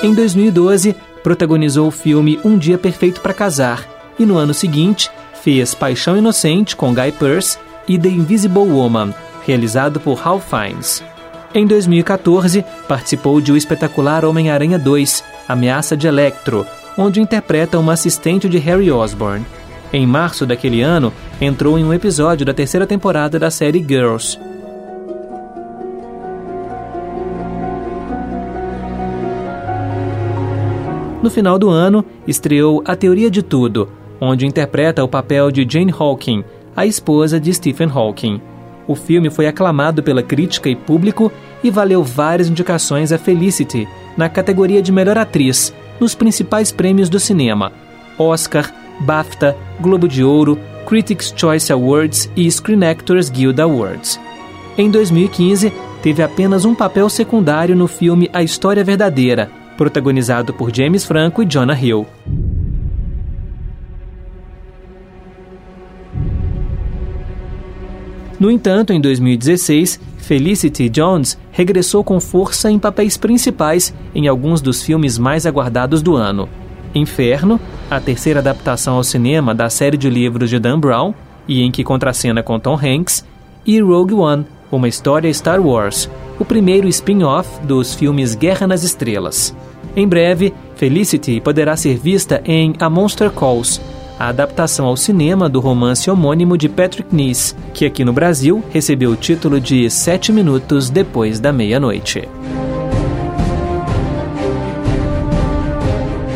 Em 0.02 0.14
2012, 0.14 0.96
protagonizou 1.22 1.88
o 1.88 1.92
filme 1.92 2.40
Um 2.44 2.58
Dia 2.58 2.78
Perfeito 2.78 3.22
para 3.22 3.34
Casar 3.34 3.88
e 4.20 4.26
no 4.26 4.38
ano 4.38 4.54
seguinte 4.54 5.10
fez 5.42 5.74
Paixão 5.74 6.18
Inocente 6.18 6.76
com 6.76 6.94
Guy 6.94 7.12
Pearce 7.14 7.58
e 7.88 7.98
The 7.98 8.10
Invisible 8.10 8.64
Woman, 8.64 9.14
realizado 9.46 10.00
por 10.00 10.26
Hal 10.26 10.40
Fiennes. 10.40 11.04
Em 11.54 11.68
2014, 11.68 12.66
participou 12.88 13.40
de 13.40 13.52
O 13.52 13.58
Espetacular 13.58 14.26
Homem-Aranha 14.26 14.80
2, 14.80 15.24
Ameaça 15.48 15.96
de 15.96 16.08
Electro, 16.08 16.66
onde 16.98 17.22
interpreta 17.22 17.80
uma 17.80 17.94
assistente 17.94 18.48
de 18.48 18.58
Harry 18.58 18.92
Osborn. 18.92 19.46
Em 19.92 20.06
março 20.08 20.46
daquele 20.46 20.82
ano, 20.82 21.14
entrou 21.40 21.78
em 21.78 21.84
um 21.84 21.94
episódio 21.94 22.46
da 22.46 22.54
terceira 22.54 22.88
temporada 22.88 23.38
da 23.38 23.52
série 23.52 23.84
Girls. 23.88 24.40
No 31.22 31.30
final 31.30 31.58
do 31.58 31.70
ano, 31.70 32.04
estreou 32.28 32.84
A 32.86 32.96
Teoria 32.96 33.32
de 33.32 33.42
Tudo, 33.42 33.88
onde 34.20 34.46
interpreta 34.46 35.04
o 35.04 35.08
papel 35.08 35.52
de 35.52 35.66
Jane 35.70 35.94
Hawking, 35.98 36.44
a 36.76 36.86
esposa 36.86 37.40
de 37.40 37.54
Stephen 37.54 37.90
Hawking. 37.90 38.42
O 38.86 38.96
filme 38.96 39.30
foi 39.30 39.48
aclamado 39.48 40.04
pela 40.04 40.22
crítica 40.22 40.70
e 40.70 40.76
público 40.76 41.32
e 41.64 41.70
valeu 41.70 42.04
várias 42.04 42.50
indicações 42.50 43.14
a 43.14 43.18
Felicity 43.18 43.88
na 44.18 44.28
categoria 44.28 44.82
de 44.82 44.92
melhor 44.92 45.18
atriz 45.18 45.74
nos 46.00 46.16
principais 46.16 46.72
prêmios 46.72 47.10
do 47.10 47.20
cinema: 47.20 47.72
Oscar, 48.18 48.74
BAFTA, 49.02 49.56
Globo 49.80 50.08
de 50.08 50.24
Ouro, 50.24 50.58
Critics' 50.86 51.34
Choice 51.36 51.72
Awards 51.72 52.30
e 52.36 52.50
Screen 52.50 52.84
Actors 52.86 53.30
Guild 53.30 53.60
Awards. 53.62 54.20
Em 54.78 54.90
2015, 54.90 55.72
teve 56.02 56.22
apenas 56.22 56.66
um 56.66 56.76
papel 56.76 57.10
secundário 57.10 57.76
no 57.76 57.88
filme 57.88 58.30
A 58.34 58.44
História 58.44 58.84
Verdadeira, 58.84 59.50
protagonizado 59.78 60.54
por 60.54 60.76
James 60.76 61.06
Franco 61.06 61.42
e 61.42 61.46
Jonah 61.46 61.80
Hill. 61.80 62.06
No 68.44 68.52
entanto, 68.52 68.92
em 68.92 69.00
2016, 69.00 70.02
Felicity 70.18 70.90
Jones 70.90 71.40
regressou 71.50 72.04
com 72.04 72.20
força 72.20 72.70
em 72.70 72.78
papéis 72.78 73.16
principais 73.16 73.94
em 74.14 74.28
alguns 74.28 74.60
dos 74.60 74.84
filmes 74.84 75.18
mais 75.18 75.46
aguardados 75.46 76.02
do 76.02 76.18
ano. 76.18 76.50
Inferno, 76.94 77.58
a 77.90 78.02
terceira 78.02 78.42
adaptação 78.42 78.96
ao 78.96 79.04
cinema 79.06 79.56
da 79.56 79.70
série 79.70 79.96
de 79.96 80.10
livros 80.10 80.50
de 80.50 80.60
Dan 80.60 80.78
Brown, 80.78 81.14
e 81.48 81.62
em 81.62 81.72
que 81.72 81.86
contracena 81.86 82.44
com 82.44 82.60
Tom 82.60 82.78
Hanks, 82.78 83.26
e 83.66 83.80
Rogue 83.80 84.16
One, 84.16 84.46
uma 84.70 84.90
história 84.90 85.34
Star 85.34 85.66
Wars, 85.66 86.10
o 86.38 86.44
primeiro 86.44 86.90
spin-off 86.90 87.66
dos 87.66 87.96
filmes 87.96 88.36
Guerra 88.36 88.68
nas 88.68 88.84
Estrelas. 88.84 89.56
Em 89.96 90.06
breve, 90.06 90.54
Felicity 90.76 91.40
poderá 91.40 91.78
ser 91.78 91.98
vista 91.98 92.42
em 92.44 92.74
A 92.78 92.90
Monster 92.90 93.32
Calls, 93.32 93.80
a 94.24 94.30
adaptação 94.30 94.86
ao 94.86 94.96
cinema 94.96 95.50
do 95.50 95.60
romance 95.60 96.10
homônimo 96.10 96.58
de 96.58 96.70
Patrick 96.70 97.14
Nice, 97.14 97.54
que 97.74 97.86
aqui 97.86 98.06
no 98.06 98.14
Brasil 98.14 98.64
recebeu 98.70 99.12
o 99.12 99.18
título 99.18 99.60
de 99.60 99.90
Sete 99.90 100.32
Minutos 100.32 100.90
Depois 100.90 101.42
da 101.42 101.52
Meia-Noite. 101.52 102.30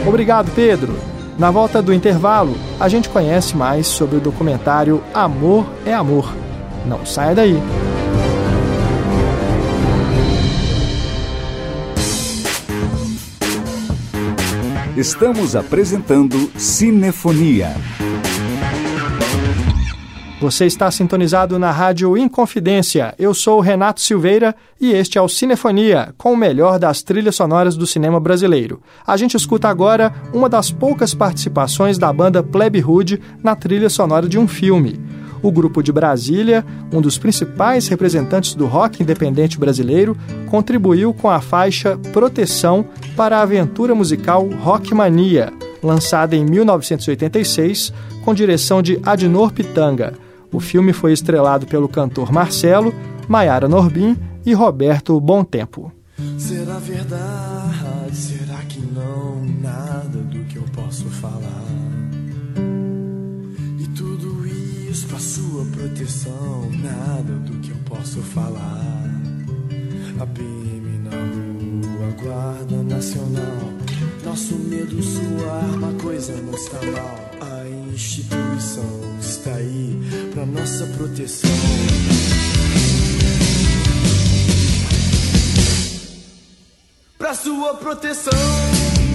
Obrigado, 0.06 0.52
Pedro. 0.54 0.98
Na 1.40 1.50
volta 1.50 1.82
do 1.82 1.94
intervalo, 1.94 2.58
a 2.78 2.90
gente 2.90 3.08
conhece 3.08 3.56
mais 3.56 3.88
sobre 3.88 4.18
o 4.18 4.22
documentário 4.22 5.02
Amor 5.14 5.66
é 5.86 5.94
Amor. 5.94 6.36
Não 6.86 7.06
saia 7.06 7.34
daí. 7.34 7.58
Estamos 14.98 15.56
apresentando 15.56 16.50
Cinefonia. 16.58 17.70
Você 20.42 20.66
está 20.66 20.90
sintonizado 20.90 21.60
na 21.60 21.70
Rádio 21.70 22.18
Inconfidência. 22.18 23.14
Eu 23.20 23.32
sou 23.32 23.60
Renato 23.60 24.02
Silveira 24.02 24.56
e 24.82 24.92
este 24.92 25.20
é 25.20 25.22
o 25.22 25.30
Cinefonia, 25.30 26.16
com 26.18 26.34
o 26.34 26.36
melhor 26.36 26.80
das 26.80 27.04
trilhas 27.04 27.36
sonoras 27.36 27.78
do 27.78 27.86
cinema 27.86 28.20
brasileiro. 28.20 28.82
A 29.06 29.16
gente 29.16 29.38
escuta 29.38 29.70
agora 29.70 30.12
uma 30.34 30.50
das 30.50 30.72
poucas 30.72 31.14
participações 31.14 32.00
da 32.00 32.12
banda 32.12 32.42
Plebe 32.42 32.84
Hood 32.84 33.22
na 33.44 33.56
trilha 33.56 33.92
sonora 33.92 34.28
de 34.28 34.40
um 34.40 34.48
filme 34.48 35.00
o 35.42 35.52
grupo 35.52 35.82
de 35.82 35.92
Brasília, 35.92 36.66
um 36.92 37.02
dos 37.02 37.18
principais 37.18 37.88
representantes 37.88 38.56
do 38.56 38.66
rock 38.66 39.02
independente 39.02 39.60
brasileiro, 39.60 40.18
contribuiu 40.48 41.14
com 41.14 41.30
a 41.30 41.40
faixa 41.40 41.98
Proteção 42.14 42.86
para 43.16 43.38
a 43.38 43.42
aventura 43.42 43.94
musical 43.94 44.48
Rockmania, 44.62 45.52
lançada 45.82 46.36
em 46.36 46.46
1986, 46.46 47.94
com 48.24 48.34
direção 48.34 48.82
de 48.82 49.00
Adnor 49.04 49.52
Pitanga. 49.52 50.14
O 50.52 50.60
filme 50.60 50.94
foi 50.94 51.14
estrelado 51.14 51.66
pelo 51.66 51.88
cantor 51.88 52.32
Marcelo, 52.32 52.94
Maiara 53.28 53.68
Norbin 53.68 54.18
e 54.46 54.54
Roberto 54.54 55.20
Bom 55.20 55.44
Tempo. 55.44 55.92
Será 56.38 56.80
verdade? 56.80 57.87
Proteção, 66.28 66.70
nada 66.84 67.34
do 67.40 67.60
que 67.60 67.72
eu 67.72 67.78
posso 67.86 68.22
falar. 68.22 69.04
A 70.20 70.26
PM 70.26 70.98
na 71.00 71.12
rua, 71.12 72.12
Guarda 72.22 72.84
Nacional. 72.84 73.74
Nosso 74.24 74.56
medo, 74.56 75.02
sua 75.02 75.52
arma, 75.54 75.94
coisa 76.02 76.34
não 76.42 76.54
está 76.54 76.80
mal. 76.92 77.32
A 77.42 77.68
instituição 77.94 79.18
está 79.20 79.56
aí 79.56 80.00
pra 80.34 80.46
nossa 80.46 80.86
proteção. 80.98 81.50
Pra 87.18 87.34
sua 87.34 87.76
proteção. 87.76 89.07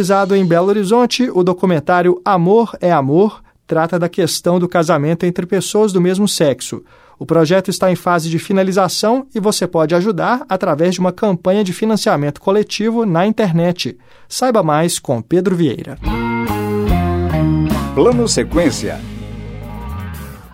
Realizado 0.00 0.34
em 0.34 0.46
Belo 0.46 0.68
Horizonte, 0.68 1.30
o 1.30 1.44
documentário 1.44 2.22
Amor 2.24 2.74
é 2.80 2.90
Amor 2.90 3.42
trata 3.66 3.98
da 3.98 4.08
questão 4.08 4.58
do 4.58 4.66
casamento 4.66 5.26
entre 5.26 5.44
pessoas 5.44 5.92
do 5.92 6.00
mesmo 6.00 6.26
sexo. 6.26 6.82
O 7.18 7.26
projeto 7.26 7.68
está 7.68 7.92
em 7.92 7.94
fase 7.94 8.30
de 8.30 8.38
finalização 8.38 9.26
e 9.34 9.38
você 9.38 9.66
pode 9.66 9.94
ajudar 9.94 10.42
através 10.48 10.94
de 10.94 11.00
uma 11.00 11.12
campanha 11.12 11.62
de 11.62 11.74
financiamento 11.74 12.40
coletivo 12.40 13.04
na 13.04 13.26
internet. 13.26 13.98
Saiba 14.26 14.62
mais 14.62 14.98
com 14.98 15.20
Pedro 15.20 15.54
Vieira. 15.54 15.98
Plano 17.94 18.26
Sequência 18.26 18.98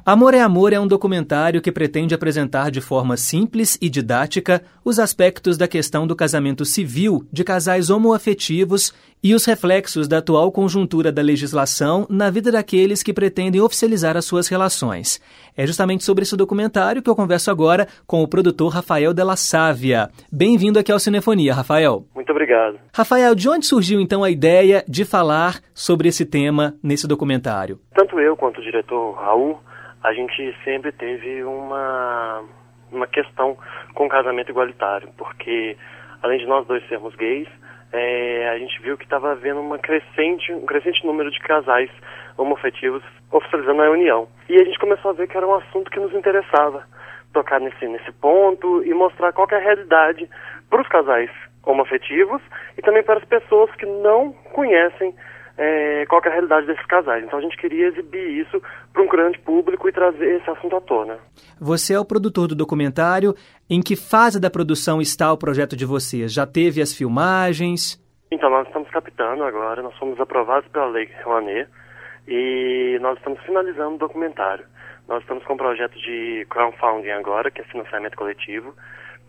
Amor 0.09 0.35
é 0.35 0.41
Amor 0.41 0.73
é 0.73 0.79
um 0.79 0.87
documentário 0.87 1.61
que 1.61 1.73
pretende 1.73 2.15
apresentar 2.15 2.71
de 2.71 2.81
forma 2.81 3.17
simples 3.17 3.77
e 3.83 3.91
didática 3.91 4.63
os 4.85 5.01
aspectos 5.01 5.59
da 5.59 5.67
questão 5.67 6.07
do 6.07 6.15
casamento 6.15 6.65
civil 6.65 7.27
de 7.33 7.43
casais 7.43 7.91
homoafetivos 7.91 8.95
e 9.21 9.35
os 9.35 9.45
reflexos 9.45 10.07
da 10.07 10.19
atual 10.19 10.53
conjuntura 10.53 11.11
da 11.11 11.21
legislação 11.21 12.07
na 12.09 12.31
vida 12.31 12.53
daqueles 12.53 13.03
que 13.03 13.13
pretendem 13.13 13.61
oficializar 13.61 14.17
as 14.17 14.25
suas 14.25 14.47
relações. 14.47 15.21
É 15.57 15.67
justamente 15.67 16.05
sobre 16.05 16.23
esse 16.23 16.37
documentário 16.37 17.03
que 17.03 17.11
eu 17.11 17.17
converso 17.17 17.51
agora 17.51 17.89
com 18.07 18.23
o 18.23 18.29
produtor 18.29 18.73
Rafael 18.73 19.13
Della 19.13 19.35
Sávia. 19.35 20.09
Bem-vindo 20.31 20.79
aqui 20.79 20.93
ao 20.93 21.01
Cinefonia, 21.01 21.53
Rafael. 21.53 22.07
Muito 22.15 22.31
obrigado. 22.31 22.79
Rafael, 22.95 23.35
de 23.35 23.49
onde 23.49 23.67
surgiu 23.67 24.01
então 24.01 24.23
a 24.23 24.31
ideia 24.31 24.85
de 24.87 25.05
falar 25.05 25.59
sobre 25.75 26.09
esse 26.09 26.25
tema 26.25 26.77
nesse 26.81 27.09
documentário? 27.09 27.81
Tanto 27.93 28.21
eu 28.21 28.37
quanto 28.37 28.61
o 28.61 28.63
diretor 28.63 29.15
Raul 29.15 29.59
a 30.07 30.13
gente 30.13 30.57
sempre 30.63 30.93
teve 30.93 31.43
uma, 31.43 32.45
uma 32.93 33.09
questão 33.09 33.59
com 33.93 34.09
casamento 34.09 34.51
igualitário, 34.51 35.09
porque 35.19 35.77
além 36.23 36.39
de 36.39 36.47
nós 36.47 36.65
dois 36.65 36.87
sermos 36.89 37.13
gays, 37.17 37.49
é, 37.93 38.49
a 38.51 38.57
gente 38.57 38.81
viu 38.83 38.97
que 38.97 39.03
estava 39.03 39.33
havendo 39.33 39.61
uma 39.61 39.81
crescente, 39.81 40.53
um 40.53 40.65
crescente 40.65 41.05
número 41.05 41.29
de 41.29 41.41
casais 41.41 41.91
homoafetivos 42.39 43.03
oficializando 43.33 43.83
a 43.83 43.91
união. 43.91 44.29
E 44.49 44.55
a 44.55 44.65
gente 44.65 44.79
começou 44.79 45.11
a 45.11 45.15
ver 45.15 45.27
que 45.27 45.37
era 45.37 45.47
um 45.47 45.57
assunto 45.57 45.91
que 45.91 45.99
nos 45.99 46.15
interessava 46.15 46.85
tocar 47.33 47.59
nesse, 47.59 47.89
nesse 47.89 48.13
ponto 48.13 48.85
e 48.85 48.95
mostrar 48.95 49.33
qual 49.33 49.49
é 49.51 49.57
a 49.57 49.59
realidade 49.61 50.31
para 50.71 50.83
os 50.83 50.89
casais 50.89 51.31
homoafetivos 51.65 52.41
e 52.79 52.83
também 52.83 53.03
para 53.03 53.19
as 53.19 53.25
pessoas 53.25 53.75
que 53.75 53.87
não 53.87 54.33
conhecem 54.53 55.13
é, 55.59 56.05
qual 56.07 56.21
é 56.25 56.29
a 56.29 56.33
realidade 56.33 56.67
desses 56.67 56.85
casais. 56.87 57.25
Então 57.25 57.39
a 57.39 57.43
gente 57.43 57.57
queria 57.57 57.89
exibir 57.89 58.41
isso 58.41 58.61
para 58.93 59.03
um 59.03 59.09
grande 59.09 59.39
público 59.39 59.89
e 59.89 59.93
trazer 59.93 60.37
esse 60.37 60.51
assunto 60.51 60.77
à 60.77 60.81
tona. 60.81 61.19
Você 61.61 61.95
é 61.95 61.99
o 61.99 62.05
produtor 62.05 62.49
do 62.49 62.55
documentário. 62.55 63.35
Em 63.69 63.81
que 63.81 63.97
fase 63.97 64.41
da 64.41 64.51
produção 64.51 65.01
está 65.01 65.33
o 65.33 65.39
projeto 65.39 65.77
de 65.77 65.87
vocês? 65.87 66.33
Já 66.33 66.47
teve 66.47 66.81
as 66.83 66.95
filmagens? 66.95 68.03
Então, 68.31 68.51
nós 68.51 68.67
estamos 68.67 68.91
captando 68.91 69.45
agora, 69.45 69.83
nós 69.83 69.97
fomos 69.99 70.21
aprovados 70.21 70.69
pela 70.71 70.87
Lei 70.87 71.09
Rouanet 71.25 71.69
e 72.27 72.99
nós 73.01 73.17
estamos 73.19 73.41
finalizando 73.43 73.95
o 73.95 73.99
documentário. 73.99 74.65
Nós 75.09 75.23
estamos 75.23 75.45
com 75.45 75.55
um 75.55 75.57
projeto 75.57 75.97
de 75.99 76.45
crowdfunding 76.51 77.11
agora, 77.11 77.51
que 77.51 77.61
é 77.61 77.65
financiamento 77.65 78.17
coletivo, 78.17 78.75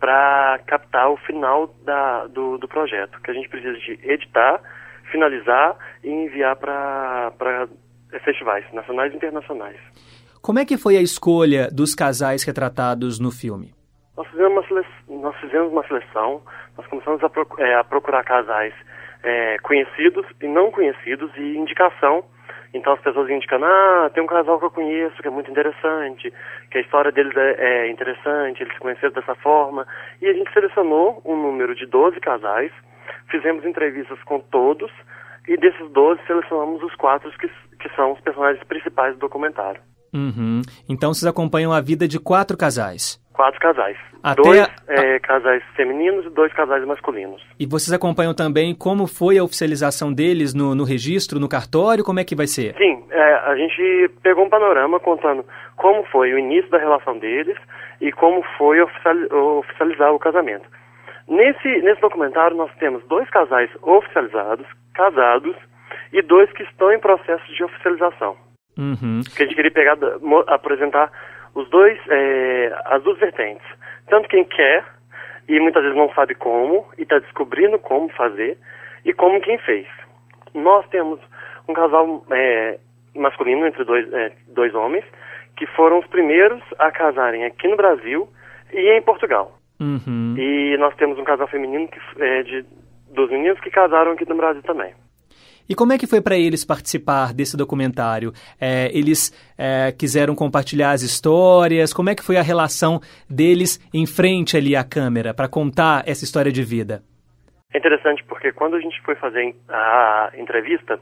para 0.00 0.58
captar 0.66 1.10
o 1.10 1.16
final 1.18 1.72
da, 1.84 2.26
do, 2.26 2.58
do 2.58 2.66
projeto, 2.66 3.20
que 3.22 3.30
a 3.30 3.34
gente 3.34 3.48
precisa 3.48 3.78
de 3.78 3.98
editar 4.02 4.60
finalizar 5.10 5.76
e 6.02 6.10
enviar 6.10 6.56
para 6.56 7.68
festivais 8.24 8.64
nacionais 8.72 9.12
e 9.12 9.16
internacionais. 9.16 9.76
Como 10.40 10.58
é 10.58 10.64
que 10.64 10.78
foi 10.78 10.96
a 10.96 11.02
escolha 11.02 11.68
dos 11.70 11.94
casais 11.94 12.44
retratados 12.44 13.18
no 13.18 13.30
filme? 13.30 13.74
Nós 14.16 14.26
fizemos 14.28 14.52
uma 14.52 14.66
seleção, 14.66 15.20
nós 15.20 15.36
fizemos 15.36 15.72
uma 15.72 15.86
seleção 15.86 16.42
nós 16.78 16.86
começamos 16.86 17.22
a, 17.24 17.28
proc 17.28 17.58
é, 17.58 17.74
a 17.74 17.82
procurar 17.82 18.22
casais 18.22 18.72
é, 19.24 19.58
conhecidos 19.58 20.24
e 20.40 20.46
não 20.46 20.70
conhecidos 20.70 21.30
e 21.36 21.56
indicação. 21.56 22.24
Então 22.72 22.92
as 22.92 23.00
pessoas 23.00 23.28
indicam, 23.28 23.64
ah, 23.64 24.10
tem 24.14 24.22
um 24.22 24.26
casal 24.26 24.60
que 24.60 24.66
eu 24.66 24.70
conheço 24.70 25.20
que 25.20 25.26
é 25.26 25.30
muito 25.30 25.50
interessante, 25.50 26.32
que 26.70 26.78
a 26.78 26.80
história 26.80 27.10
deles 27.10 27.36
é, 27.36 27.56
é 27.58 27.90
interessante, 27.90 28.62
eles 28.62 28.72
se 28.72 28.78
conheceram 28.78 29.12
dessa 29.12 29.34
forma. 29.36 29.86
E 30.22 30.28
a 30.28 30.32
gente 30.32 30.52
selecionou 30.52 31.20
um 31.24 31.34
número 31.36 31.74
de 31.74 31.84
12 31.86 32.20
casais 32.20 32.70
fizemos 33.30 33.64
entrevistas 33.64 34.18
com 34.24 34.40
todos 34.40 34.90
e 35.46 35.56
desses 35.56 35.90
12 35.90 36.20
selecionamos 36.26 36.82
os 36.82 36.94
quatro 36.94 37.30
que, 37.38 37.48
que 37.78 37.88
são 37.96 38.12
os 38.12 38.20
personagens 38.20 38.62
principais 38.64 39.14
do 39.14 39.20
documentário. 39.20 39.80
Uhum. 40.12 40.62
Então 40.88 41.12
vocês 41.12 41.26
acompanham 41.26 41.72
a 41.72 41.80
vida 41.80 42.08
de 42.08 42.18
quatro 42.18 42.56
casais. 42.56 43.18
Quatro 43.32 43.60
casais. 43.60 43.96
Até 44.22 44.42
dois 44.42 44.60
a... 44.60 44.68
é, 44.88 45.18
casais 45.20 45.62
femininos 45.76 46.26
e 46.26 46.30
dois 46.30 46.52
casais 46.52 46.84
masculinos. 46.84 47.40
E 47.58 47.66
vocês 47.66 47.92
acompanham 47.92 48.34
também 48.34 48.74
como 48.74 49.06
foi 49.06 49.38
a 49.38 49.44
oficialização 49.44 50.12
deles 50.12 50.54
no, 50.54 50.74
no 50.74 50.84
registro, 50.84 51.38
no 51.38 51.48
cartório? 51.48 52.04
Como 52.04 52.18
é 52.18 52.24
que 52.24 52.34
vai 52.34 52.46
ser? 52.46 52.74
Sim, 52.76 53.04
é, 53.10 53.34
a 53.34 53.54
gente 53.56 54.10
pegou 54.22 54.44
um 54.44 54.50
panorama 54.50 54.98
contando 54.98 55.44
como 55.76 56.04
foi 56.06 56.32
o 56.34 56.38
início 56.38 56.70
da 56.70 56.78
relação 56.78 57.18
deles 57.18 57.56
e 58.00 58.10
como 58.10 58.42
foi 58.56 58.80
oficializar 58.80 60.12
o 60.12 60.18
casamento. 60.18 60.68
Nesse, 61.28 61.68
nesse 61.82 62.00
documentário 62.00 62.56
nós 62.56 62.70
temos 62.78 63.04
dois 63.06 63.28
casais 63.30 63.70
oficializados, 63.82 64.66
casados, 64.94 65.54
e 66.12 66.22
dois 66.22 66.50
que 66.52 66.62
estão 66.62 66.92
em 66.92 66.98
processo 66.98 67.44
de 67.52 67.62
oficialização. 67.62 68.36
Uhum. 68.76 69.20
Que 69.36 69.42
a 69.42 69.46
gente 69.46 69.54
queria 69.54 69.70
pegar, 69.70 69.98
apresentar 70.46 71.10
os 71.54 71.68
dois, 71.68 71.98
é, 72.08 72.72
as 72.86 73.02
duas 73.02 73.18
vertentes. 73.18 73.66
Tanto 74.08 74.28
quem 74.28 74.44
quer 74.44 74.84
e 75.48 75.58
muitas 75.58 75.82
vezes 75.82 75.96
não 75.96 76.12
sabe 76.12 76.34
como 76.34 76.86
e 76.98 77.02
está 77.02 77.18
descobrindo 77.18 77.78
como 77.78 78.08
fazer, 78.10 78.58
e 79.04 79.12
como 79.12 79.40
quem 79.40 79.58
fez. 79.58 79.86
nós 80.54 80.86
temos 80.88 81.20
um 81.66 81.72
casal 81.72 82.24
é, 82.30 82.78
masculino 83.14 83.66
entre 83.66 83.84
dois, 83.84 84.12
é, 84.12 84.32
dois 84.48 84.74
homens, 84.74 85.04
que 85.56 85.66
foram 85.66 85.98
os 85.98 86.06
primeiros 86.06 86.62
a 86.78 86.90
casarem 86.90 87.44
aqui 87.44 87.66
no 87.66 87.76
Brasil 87.76 88.28
e 88.72 88.90
em 88.90 89.02
Portugal. 89.02 89.58
Uhum. 89.80 90.34
E 90.36 90.76
nós 90.78 90.94
temos 90.96 91.18
um 91.18 91.24
casal 91.24 91.48
feminino 91.48 91.88
que, 91.88 91.98
é, 92.22 92.42
de 92.42 92.66
dos 93.10 93.30
meninos 93.30 93.58
que 93.60 93.70
casaram 93.70 94.12
aqui 94.12 94.28
no 94.28 94.36
Brasil 94.36 94.62
também. 94.62 94.94
E 95.68 95.74
como 95.74 95.92
é 95.92 95.98
que 95.98 96.06
foi 96.06 96.22
para 96.22 96.36
eles 96.36 96.64
participar 96.64 97.34
desse 97.34 97.54
documentário? 97.54 98.32
É, 98.58 98.90
eles 98.96 99.30
é, 99.58 99.92
quiseram 99.92 100.34
compartilhar 100.34 100.92
as 100.92 101.02
histórias? 101.02 101.92
Como 101.92 102.08
é 102.08 102.14
que 102.14 102.22
foi 102.22 102.38
a 102.38 102.42
relação 102.42 103.00
deles 103.28 103.78
em 103.92 104.06
frente 104.06 104.56
ali 104.56 104.74
à 104.74 104.82
câmera 104.82 105.34
para 105.34 105.46
contar 105.46 106.04
essa 106.06 106.24
história 106.24 106.50
de 106.50 106.62
vida? 106.62 107.02
É 107.74 107.78
interessante 107.78 108.24
porque 108.24 108.50
quando 108.50 108.76
a 108.76 108.80
gente 108.80 108.98
foi 109.02 109.14
fazer 109.16 109.54
a 109.68 110.30
entrevista, 110.38 110.98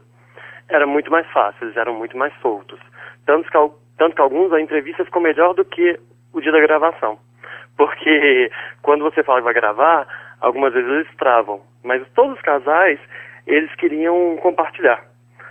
era 0.69 0.85
muito 0.85 1.09
mais 1.09 1.25
fácil, 1.31 1.63
eles 1.63 1.77
eram 1.77 1.93
muito 1.93 2.17
mais 2.17 2.33
soltos. 2.41 2.77
Tanto 3.25 3.49
que, 3.49 3.57
tanto 3.97 4.15
que 4.15 4.21
alguns 4.21 4.51
a 4.51 4.59
entrevista 4.59 5.05
ficou 5.05 5.21
melhor 5.21 5.53
do 5.53 5.63
que 5.63 5.97
o 6.33 6.41
dia 6.41 6.51
da 6.51 6.59
gravação. 6.59 7.17
Porque 7.77 8.51
quando 8.81 9.03
você 9.03 9.23
fala 9.23 9.39
que 9.39 9.45
vai 9.45 9.53
gravar, 9.53 10.07
algumas 10.41 10.73
vezes 10.73 10.89
eles 10.89 11.15
travam. 11.17 11.61
Mas 11.83 12.05
todos 12.15 12.35
os 12.35 12.41
casais, 12.41 12.99
eles 13.45 13.73
queriam 13.75 14.37
compartilhar 14.37 15.03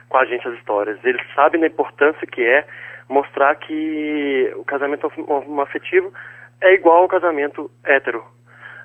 com 0.08 0.18
a 0.18 0.24
gente 0.24 0.46
as 0.46 0.54
histórias. 0.54 0.98
Eles 1.04 1.22
sabem 1.34 1.60
da 1.60 1.66
importância 1.68 2.26
que 2.26 2.42
é 2.42 2.66
mostrar 3.08 3.54
que 3.56 4.52
o 4.56 4.64
casamento 4.64 5.10
afetivo 5.62 6.12
é 6.60 6.74
igual 6.74 7.02
ao 7.02 7.08
casamento 7.08 7.70
hétero. 7.84 8.24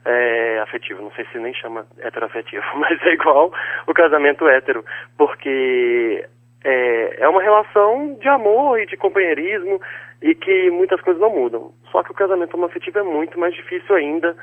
É, 0.03 0.59
afetivo, 0.63 1.03
não 1.03 1.11
sei 1.11 1.25
se 1.31 1.37
nem 1.37 1.53
chama 1.53 1.85
heteroafetivo, 1.99 2.65
mas 2.75 2.99
é 3.03 3.13
igual 3.13 3.53
o 3.85 3.93
casamento 3.93 4.47
hétero, 4.47 4.83
porque 5.15 6.27
é, 6.63 7.23
é 7.23 7.29
uma 7.29 7.41
relação 7.41 8.17
de 8.19 8.27
amor 8.27 8.79
e 8.79 8.87
de 8.87 8.97
companheirismo 8.97 9.79
e 10.21 10.35
que 10.35 10.69
muitas 10.69 11.01
coisas 11.01 11.21
não 11.21 11.33
mudam. 11.33 11.73
Só 11.91 12.03
que 12.03 12.11
o 12.11 12.15
casamento 12.15 12.55
homoafetivo 12.55 12.99
é 12.99 13.03
muito 13.03 13.39
mais 13.39 13.53
difícil 13.55 13.95
ainda, 13.95 14.35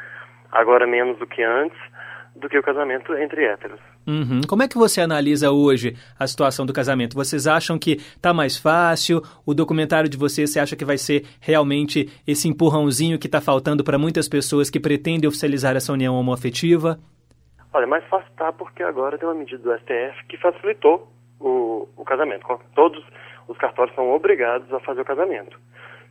agora 0.51 0.87
menos 0.87 1.19
do 1.19 1.27
que 1.27 1.43
antes, 1.43 1.79
do 2.35 2.49
que 2.49 2.59
o 2.59 2.63
casamento 2.63 3.15
entre 3.15 3.45
héteros. 3.45 3.81
Uhum. 4.07 4.41
Como 4.49 4.63
é 4.63 4.69
que 4.69 4.79
você 4.79 5.01
analisa 5.01 5.51
hoje 5.51 5.97
a 6.19 6.27
situação 6.27 6.65
do 6.65 6.73
casamento? 6.73 7.15
Vocês 7.15 7.47
acham 7.47 7.79
que 7.79 7.93
está 7.93 8.33
mais 8.33 8.57
fácil? 8.57 9.23
O 9.45 9.53
documentário 9.53 10.09
de 10.09 10.17
vocês, 10.17 10.51
você 10.51 10.61
acha 10.61 10.77
que 10.77 10.85
vai 10.85 10.97
ser 10.97 11.27
realmente 11.41 12.07
esse 12.27 12.49
empurrãozinho 12.49 13.19
que 13.19 13.27
está 13.27 13.41
faltando 13.41 13.85
para 13.85 13.99
muitas 13.99 14.29
pessoas 14.29 14.71
que 14.71 14.81
pretendem 14.81 15.29
oficializar 15.29 15.77
essa 15.77 15.93
união 15.93 16.15
homoafetiva? 16.15 16.99
Olha, 17.73 17.87
mais 17.87 18.05
fácil 18.05 18.31
tá 18.37 18.53
porque 18.53 18.83
agora 18.83 19.19
tem 19.19 19.29
uma 19.29 19.35
medida 19.35 19.63
do 19.63 19.79
STF 19.79 20.27
que 20.29 20.39
facilitou 20.39 21.13
o, 21.39 21.87
o 21.97 22.05
casamento. 22.05 22.47
Todos 22.75 23.05
os 23.49 23.57
cartórios 23.59 23.95
são 23.95 24.13
obrigados 24.13 24.73
a 24.73 24.81
fazer 24.81 25.01
o 25.01 25.05
casamento 25.05 25.59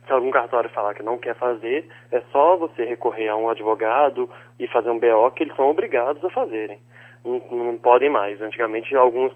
se 0.08 0.12
algum 0.12 0.30
cartório 0.30 0.70
falar 0.70 0.94
que 0.94 1.02
não 1.02 1.18
quer 1.18 1.36
fazer, 1.36 1.86
é 2.10 2.20
só 2.32 2.56
você 2.56 2.82
recorrer 2.84 3.28
a 3.28 3.36
um 3.36 3.50
advogado 3.50 4.28
e 4.58 4.66
fazer 4.66 4.90
um 4.90 4.98
BO 4.98 5.30
que 5.32 5.44
eles 5.44 5.54
são 5.54 5.68
obrigados 5.68 6.24
a 6.24 6.30
fazerem. 6.30 6.78
Não, 7.22 7.42
não 7.50 7.76
podem 7.76 8.08
mais. 8.08 8.40
Antigamente, 8.40 8.96
alguns, 8.96 9.32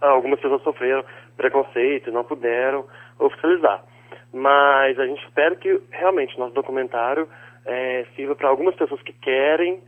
algumas 0.00 0.38
pessoas 0.38 0.62
sofreram 0.62 1.02
preconceito 1.36 2.12
não 2.12 2.24
puderam 2.24 2.84
oficializar. 3.18 3.82
Mas 4.32 4.98
a 4.98 5.06
gente 5.06 5.24
espera 5.24 5.56
que 5.56 5.80
realmente 5.90 6.38
nosso 6.38 6.54
documentário 6.54 7.26
é, 7.64 8.04
sirva 8.14 8.34
para 8.34 8.48
algumas 8.50 8.74
pessoas 8.74 9.00
que 9.02 9.14
querem, 9.14 9.82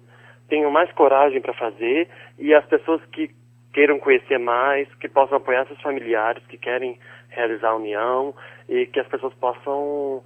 tenham 0.49 0.71
mais 0.71 0.91
coragem 0.93 1.41
para 1.41 1.53
fazer 1.53 2.09
e 2.39 2.55
as 2.55 2.65
pessoas 2.65 3.05
que 3.13 3.31
queiram 3.75 3.99
conhecer 3.99 4.39
mais, 4.39 4.89
que 4.95 5.09
possam 5.09 5.37
apoiar 5.37 5.67
seus 5.67 5.81
familiares 5.83 6.43
que 6.47 6.57
querem 6.57 6.99
realizar 7.35 7.71
a 7.71 7.77
união 7.77 8.35
e 8.69 8.87
que 8.87 9.01
as 9.01 9.07
pessoas 9.09 9.35
possam 9.35 10.23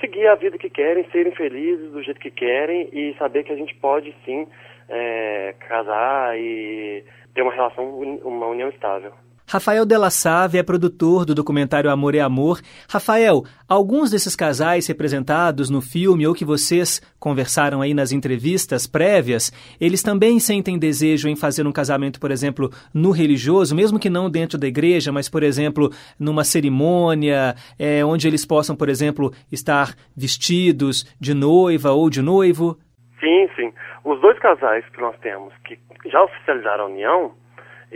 seguir 0.00 0.26
a 0.26 0.34
vida 0.34 0.58
que 0.58 0.68
querem, 0.68 1.08
serem 1.10 1.34
felizes 1.34 1.90
do 1.90 2.02
jeito 2.02 2.20
que 2.20 2.30
querem 2.30 2.88
e 2.92 3.14
saber 3.18 3.44
que 3.44 3.52
a 3.52 3.56
gente 3.56 3.74
pode 3.76 4.14
sim 4.24 4.46
é, 4.88 5.54
casar 5.60 6.38
e 6.38 7.04
ter 7.34 7.42
uma 7.42 7.52
relação, 7.52 7.98
uma 8.24 8.46
união 8.46 8.68
estável. 8.68 9.12
Rafael 9.48 9.86
Della 9.86 10.10
Save 10.10 10.58
é 10.58 10.62
produtor 10.62 11.24
do 11.24 11.32
documentário 11.32 11.88
Amor 11.88 12.16
é 12.16 12.20
Amor. 12.20 12.60
Rafael, 12.90 13.44
alguns 13.68 14.10
desses 14.10 14.34
casais 14.34 14.88
representados 14.88 15.70
no 15.70 15.80
filme 15.80 16.26
ou 16.26 16.34
que 16.34 16.44
vocês 16.44 17.00
conversaram 17.16 17.80
aí 17.80 17.94
nas 17.94 18.10
entrevistas 18.10 18.88
prévias, 18.88 19.52
eles 19.80 20.02
também 20.02 20.40
sentem 20.40 20.76
desejo 20.76 21.28
em 21.28 21.36
fazer 21.36 21.64
um 21.64 21.70
casamento, 21.70 22.18
por 22.18 22.32
exemplo, 22.32 22.70
no 22.92 23.12
religioso, 23.12 23.74
mesmo 23.76 24.00
que 24.00 24.10
não 24.10 24.28
dentro 24.28 24.58
da 24.58 24.66
igreja, 24.66 25.12
mas, 25.12 25.28
por 25.28 25.44
exemplo, 25.44 25.90
numa 26.18 26.42
cerimônia, 26.42 27.54
é, 27.78 28.04
onde 28.04 28.26
eles 28.26 28.44
possam, 28.44 28.74
por 28.74 28.88
exemplo, 28.88 29.32
estar 29.52 29.94
vestidos 30.16 31.04
de 31.20 31.34
noiva 31.34 31.92
ou 31.92 32.10
de 32.10 32.20
noivo? 32.20 32.76
Sim, 33.20 33.48
sim. 33.54 33.72
Os 34.04 34.20
dois 34.20 34.36
casais 34.40 34.84
que 34.90 35.00
nós 35.00 35.16
temos 35.20 35.54
que 35.64 35.78
já 36.10 36.20
oficializaram 36.22 36.84
a 36.84 36.88
união, 36.88 37.32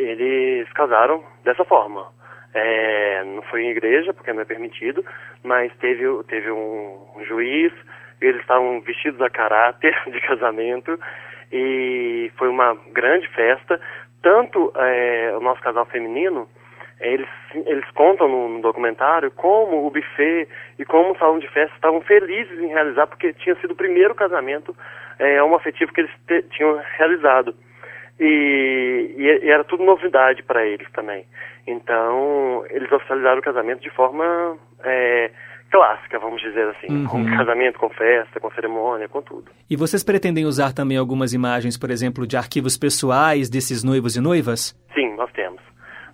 eles 0.00 0.72
casaram 0.72 1.22
dessa 1.44 1.64
forma. 1.64 2.06
É, 2.52 3.22
não 3.24 3.42
foi 3.42 3.62
em 3.62 3.70
igreja, 3.70 4.12
porque 4.12 4.32
não 4.32 4.42
é 4.42 4.44
permitido, 4.44 5.04
mas 5.44 5.72
teve, 5.76 6.04
teve 6.24 6.50
um, 6.50 6.98
juiz, 7.28 7.72
eles 8.20 8.40
estavam 8.40 8.80
vestidos 8.80 9.20
a 9.20 9.30
caráter 9.30 9.96
de 10.10 10.20
casamento 10.20 10.98
e 11.52 12.30
foi 12.36 12.48
uma 12.48 12.76
grande 12.92 13.28
festa. 13.28 13.80
Tanto 14.22 14.72
é, 14.76 15.32
o 15.36 15.40
nosso 15.40 15.60
casal 15.60 15.86
feminino, 15.86 16.48
eles, 17.00 17.28
eles 17.54 17.88
contam 17.92 18.28
no, 18.28 18.48
no, 18.48 18.60
documentário 18.60 19.30
como 19.30 19.86
o 19.86 19.90
buffet 19.90 20.48
e 20.78 20.84
como 20.84 21.12
o 21.12 21.18
salão 21.18 21.38
de 21.38 21.48
festa 21.48 21.74
estavam 21.74 22.00
felizes 22.02 22.58
em 22.58 22.66
realizar, 22.66 23.06
porque 23.06 23.32
tinha 23.32 23.54
sido 23.56 23.72
o 23.72 23.76
primeiro 23.76 24.14
casamento 24.14 24.76
é, 25.18 25.42
homoafetivo 25.42 25.92
que 25.92 26.00
eles 26.00 26.12
te, 26.26 26.42
tinham 26.50 26.78
realizado. 26.98 27.54
E, 28.20 29.14
e, 29.16 29.46
e 29.46 29.50
era 29.50 29.64
tudo 29.64 29.82
novidade 29.82 30.42
para 30.42 30.66
eles 30.66 30.86
também. 30.92 31.24
Então, 31.66 32.64
eles 32.68 32.92
oficializaram 32.92 33.38
o 33.38 33.42
casamento 33.42 33.80
de 33.80 33.90
forma 33.90 34.58
é, 34.84 35.30
clássica, 35.70 36.18
vamos 36.18 36.42
dizer 36.42 36.68
assim, 36.68 36.88
uhum. 36.90 37.06
com 37.06 37.36
casamento, 37.36 37.78
com 37.78 37.88
festa, 37.88 38.38
com 38.38 38.50
cerimônia, 38.50 39.08
com 39.08 39.22
tudo. 39.22 39.50
E 39.70 39.76
vocês 39.76 40.04
pretendem 40.04 40.44
usar 40.44 40.74
também 40.74 40.98
algumas 40.98 41.32
imagens, 41.32 41.78
por 41.78 41.90
exemplo, 41.90 42.26
de 42.26 42.36
arquivos 42.36 42.76
pessoais 42.76 43.48
desses 43.48 43.82
noivos 43.82 44.16
e 44.16 44.20
noivas? 44.20 44.76
Sim, 44.92 45.14
nós 45.16 45.32
temos. 45.32 45.62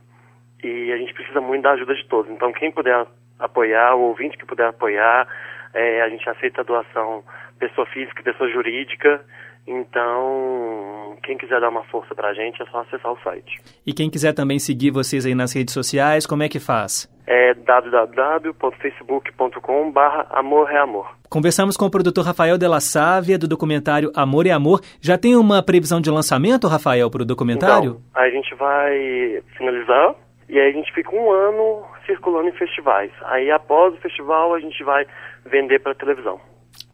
e 0.64 0.92
a 0.92 0.98
gente 0.98 1.14
precisa 1.14 1.42
muito 1.42 1.64
da 1.64 1.72
ajuda 1.72 1.94
de 1.96 2.06
todos. 2.08 2.32
Então, 2.32 2.52
quem 2.54 2.72
puder 2.72 3.06
apoiar, 3.40 3.96
o 3.96 4.02
ouvinte 4.02 4.38
que 4.38 4.46
puder 4.46 4.68
apoiar, 4.68 5.28
é, 5.74 6.02
a 6.02 6.10
gente 6.10 6.28
aceita 6.30 6.62
a 6.62 6.64
doação 6.64 7.24
pessoa 7.60 7.86
física 7.88 8.24
pessoa 8.24 8.50
jurídica, 8.50 9.24
Então, 9.66 11.16
quem 11.24 11.38
quiser 11.38 11.62
dar 11.62 11.70
uma 11.70 11.86
força 11.86 12.14
pra 12.14 12.34
gente 12.34 12.62
é 12.62 12.66
só 12.66 12.82
acessar 12.82 13.14
o 13.14 13.18
site. 13.24 13.62
E 13.86 13.94
quem 13.94 14.10
quiser 14.10 14.34
também 14.34 14.60
seguir 14.60 14.92
vocês 14.92 15.26
aí 15.26 15.34
nas 15.34 15.56
redes 15.56 15.74
sociais, 15.74 16.28
como 16.28 16.44
é 16.44 16.50
que 16.50 16.60
faz? 16.60 17.10
É 17.26 17.54
www.facebook.com 17.54 19.94
Amor 20.30 20.70
é 20.70 20.78
Amor. 20.78 21.16
Conversamos 21.30 21.78
com 21.78 21.86
o 21.86 21.92
produtor 21.92 22.26
Rafael 22.26 22.58
Della 22.58 22.82
Sávia 22.82 23.40
do 23.40 23.48
documentário 23.48 24.12
Amor 24.14 24.46
é 24.46 24.52
Amor. 24.52 24.82
Já 25.02 25.18
tem 25.18 25.34
uma 25.36 25.64
previsão 25.64 26.02
de 26.02 26.12
lançamento, 26.12 26.68
Rafael, 26.68 27.10
para 27.10 27.22
o 27.22 27.26
documentário? 27.26 28.02
Então, 28.10 28.22
a 28.22 28.30
gente 28.30 28.54
vai 28.56 29.42
finalizar 29.58 30.16
e 30.50 30.60
aí 30.60 30.70
a 30.70 30.74
gente 30.74 30.94
fica 30.94 31.16
um 31.16 31.32
ano 31.32 31.86
circulando 32.06 32.50
em 32.50 32.52
festivais. 32.52 33.10
Aí 33.24 33.50
após 33.50 33.94
o 33.94 33.98
festival 33.98 34.54
a 34.54 34.60
gente 34.60 34.84
vai 34.84 35.08
vender 35.46 35.80
para 35.80 35.96
televisão. 35.96 36.42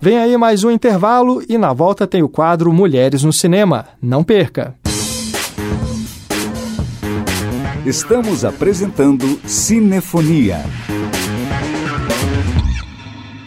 Vem 0.00 0.18
aí 0.18 0.36
mais 0.36 0.64
um 0.64 0.70
intervalo 0.70 1.42
e 1.48 1.56
na 1.56 1.72
volta 1.72 2.06
tem 2.06 2.22
o 2.22 2.28
quadro 2.28 2.70
Mulheres 2.72 3.22
no 3.22 3.32
Cinema. 3.32 3.86
Não 4.02 4.22
perca. 4.24 4.74
Estamos 7.84 8.44
apresentando 8.44 9.40
Cinefonia. 9.44 10.58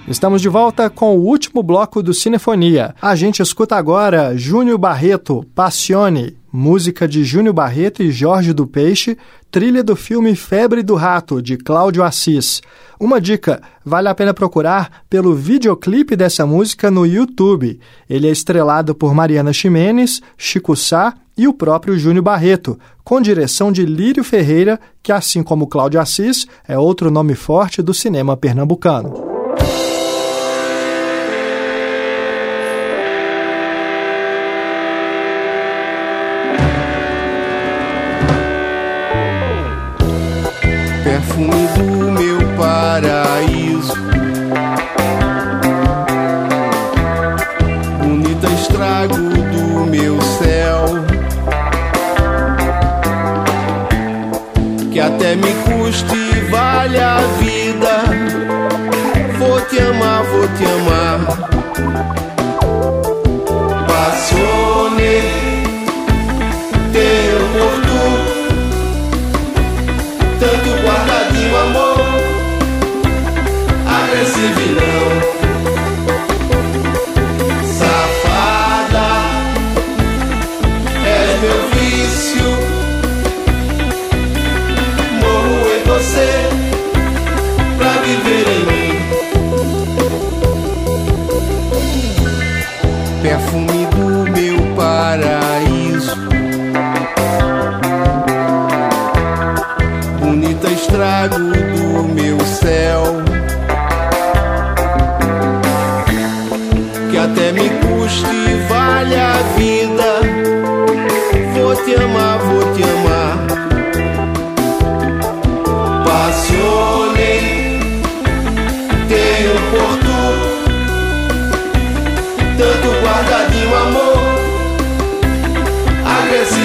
Estamos 0.07 0.39
de 0.39 0.47
volta 0.47 0.87
com 0.87 1.17
o 1.17 1.25
último 1.25 1.63
bloco 1.63 2.03
do 2.03 2.13
Cinefonia. 2.13 2.93
A 3.01 3.15
gente 3.15 3.41
escuta 3.41 3.75
agora 3.75 4.37
Júnior 4.37 4.77
Barreto, 4.77 5.43
Passione, 5.55 6.37
música 6.53 7.07
de 7.07 7.23
Júnior 7.23 7.55
Barreto 7.55 8.03
e 8.03 8.11
Jorge 8.11 8.53
do 8.53 8.67
Peixe, 8.67 9.17
trilha 9.49 9.83
do 9.83 9.95
filme 9.95 10.35
Febre 10.35 10.83
do 10.83 10.93
Rato, 10.93 11.41
de 11.41 11.57
Cláudio 11.57 12.03
Assis. 12.03 12.61
Uma 12.99 13.19
dica, 13.19 13.59
vale 13.83 14.07
a 14.07 14.13
pena 14.13 14.31
procurar 14.31 15.01
pelo 15.09 15.33
videoclipe 15.33 16.15
dessa 16.15 16.45
música 16.45 16.91
no 16.91 17.03
YouTube. 17.03 17.79
Ele 18.07 18.27
é 18.27 18.31
estrelado 18.31 18.93
por 18.93 19.11
Mariana 19.11 19.51
Ximenes, 19.51 20.21
Chico 20.37 20.75
Sá 20.75 21.15
e 21.35 21.47
o 21.47 21.53
próprio 21.53 21.97
Júnior 21.97 22.23
Barreto, 22.23 22.77
com 23.03 23.19
direção 23.19 23.71
de 23.71 23.83
Lírio 23.83 24.23
Ferreira, 24.23 24.79
que 25.01 25.11
assim 25.11 25.41
como 25.41 25.65
Cláudio 25.65 25.99
Assis, 25.99 26.45
é 26.67 26.77
outro 26.77 27.09
nome 27.09 27.33
forte 27.33 27.81
do 27.81 27.93
cinema 27.93 28.37
pernambucano. 28.37 29.34
Perfume 41.15 41.67
do 41.77 42.11
meu 42.11 42.39
paraíso. 42.57 43.93
Bonita 48.03 48.47
estrago 48.47 49.15
do 49.15 49.85
meu 49.85 50.21
céu. 50.21 50.85
Que 54.91 54.99
até 54.99 55.35
me 55.35 55.53
custe 55.63 56.15
vale 56.49 56.99
a 56.99 57.19
vida. 57.39 57.95
Vou 59.39 59.61
te 59.61 59.79
amar, 59.79 60.23
vou 60.23 60.47
te 60.49 60.65
amar. 60.65 60.84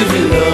Give 0.00 0.12
living 0.12 0.30
love. 0.30 0.49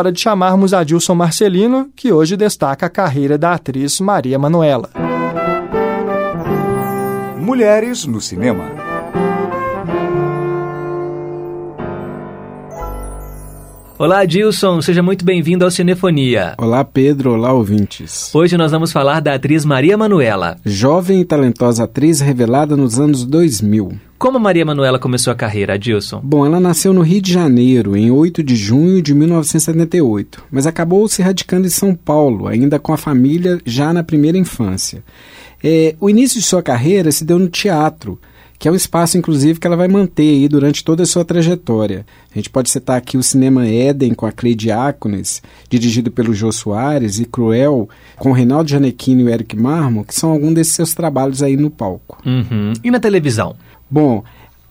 Hora 0.00 0.10
de 0.10 0.18
chamarmos 0.18 0.72
a 0.72 0.82
Dilson 0.82 1.14
Marcelino, 1.14 1.90
que 1.94 2.10
hoje 2.10 2.34
destaca 2.34 2.86
a 2.86 2.88
carreira 2.88 3.36
da 3.36 3.52
atriz 3.52 4.00
Maria 4.00 4.38
Manuela. 4.38 4.88
Mulheres 7.38 8.06
no 8.06 8.18
cinema. 8.18 8.64
Olá, 13.98 14.24
Dilson, 14.24 14.80
seja 14.80 15.02
muito 15.02 15.22
bem-vindo 15.26 15.66
ao 15.66 15.70
Cinefonia. 15.70 16.54
Olá, 16.56 16.82
Pedro, 16.82 17.34
olá, 17.34 17.52
ouvintes. 17.52 18.34
Hoje 18.34 18.56
nós 18.56 18.72
vamos 18.72 18.90
falar 18.90 19.20
da 19.20 19.34
atriz 19.34 19.66
Maria 19.66 19.98
Manuela. 19.98 20.56
Jovem 20.64 21.20
e 21.20 21.24
talentosa 21.26 21.84
atriz 21.84 22.20
revelada 22.20 22.74
nos 22.74 22.98
anos 22.98 23.26
2000. 23.26 24.09
Como 24.20 24.38
Maria 24.38 24.66
Manuela 24.66 24.98
começou 24.98 25.32
a 25.32 25.34
carreira, 25.34 25.78
Dilson? 25.78 26.20
Bom, 26.22 26.44
ela 26.44 26.60
nasceu 26.60 26.92
no 26.92 27.00
Rio 27.00 27.22
de 27.22 27.32
Janeiro, 27.32 27.96
em 27.96 28.10
8 28.10 28.42
de 28.42 28.54
junho 28.54 29.00
de 29.00 29.14
1978, 29.14 30.44
mas 30.50 30.66
acabou 30.66 31.08
se 31.08 31.22
radicando 31.22 31.66
em 31.66 31.70
São 31.70 31.94
Paulo, 31.94 32.46
ainda 32.46 32.78
com 32.78 32.92
a 32.92 32.98
família 32.98 33.58
já 33.64 33.94
na 33.94 34.04
primeira 34.04 34.36
infância. 34.36 35.02
É, 35.64 35.96
o 35.98 36.10
início 36.10 36.38
de 36.38 36.44
sua 36.44 36.62
carreira 36.62 37.10
se 37.10 37.24
deu 37.24 37.38
no 37.38 37.48
teatro, 37.48 38.20
que 38.60 38.68
é 38.68 38.70
um 38.70 38.74
espaço, 38.74 39.16
inclusive, 39.16 39.58
que 39.58 39.66
ela 39.66 39.74
vai 39.74 39.88
manter 39.88 40.28
aí 40.28 40.46
durante 40.46 40.84
toda 40.84 41.02
a 41.02 41.06
sua 41.06 41.24
trajetória. 41.24 42.04
A 42.30 42.34
gente 42.34 42.50
pode 42.50 42.68
citar 42.68 42.98
aqui 42.98 43.16
o 43.16 43.22
Cinema 43.22 43.66
Éden, 43.66 44.12
com 44.12 44.26
a 44.26 44.32
Cleide 44.32 44.70
Ácones, 44.70 45.42
dirigido 45.70 46.10
pelo 46.10 46.34
Jô 46.34 46.52
Soares, 46.52 47.18
e 47.18 47.24
Cruel, 47.24 47.88
com 48.18 48.32
Reinaldo 48.32 48.68
Janequino 48.68 49.22
e 49.22 49.24
o 49.24 49.28
Eric 49.30 49.56
Marmo, 49.56 50.04
que 50.04 50.14
são 50.14 50.30
alguns 50.30 50.52
desses 50.52 50.74
seus 50.74 50.92
trabalhos 50.92 51.42
aí 51.42 51.56
no 51.56 51.70
palco. 51.70 52.18
Uhum. 52.26 52.74
E 52.84 52.90
na 52.90 53.00
televisão? 53.00 53.56
Bom, 53.90 54.22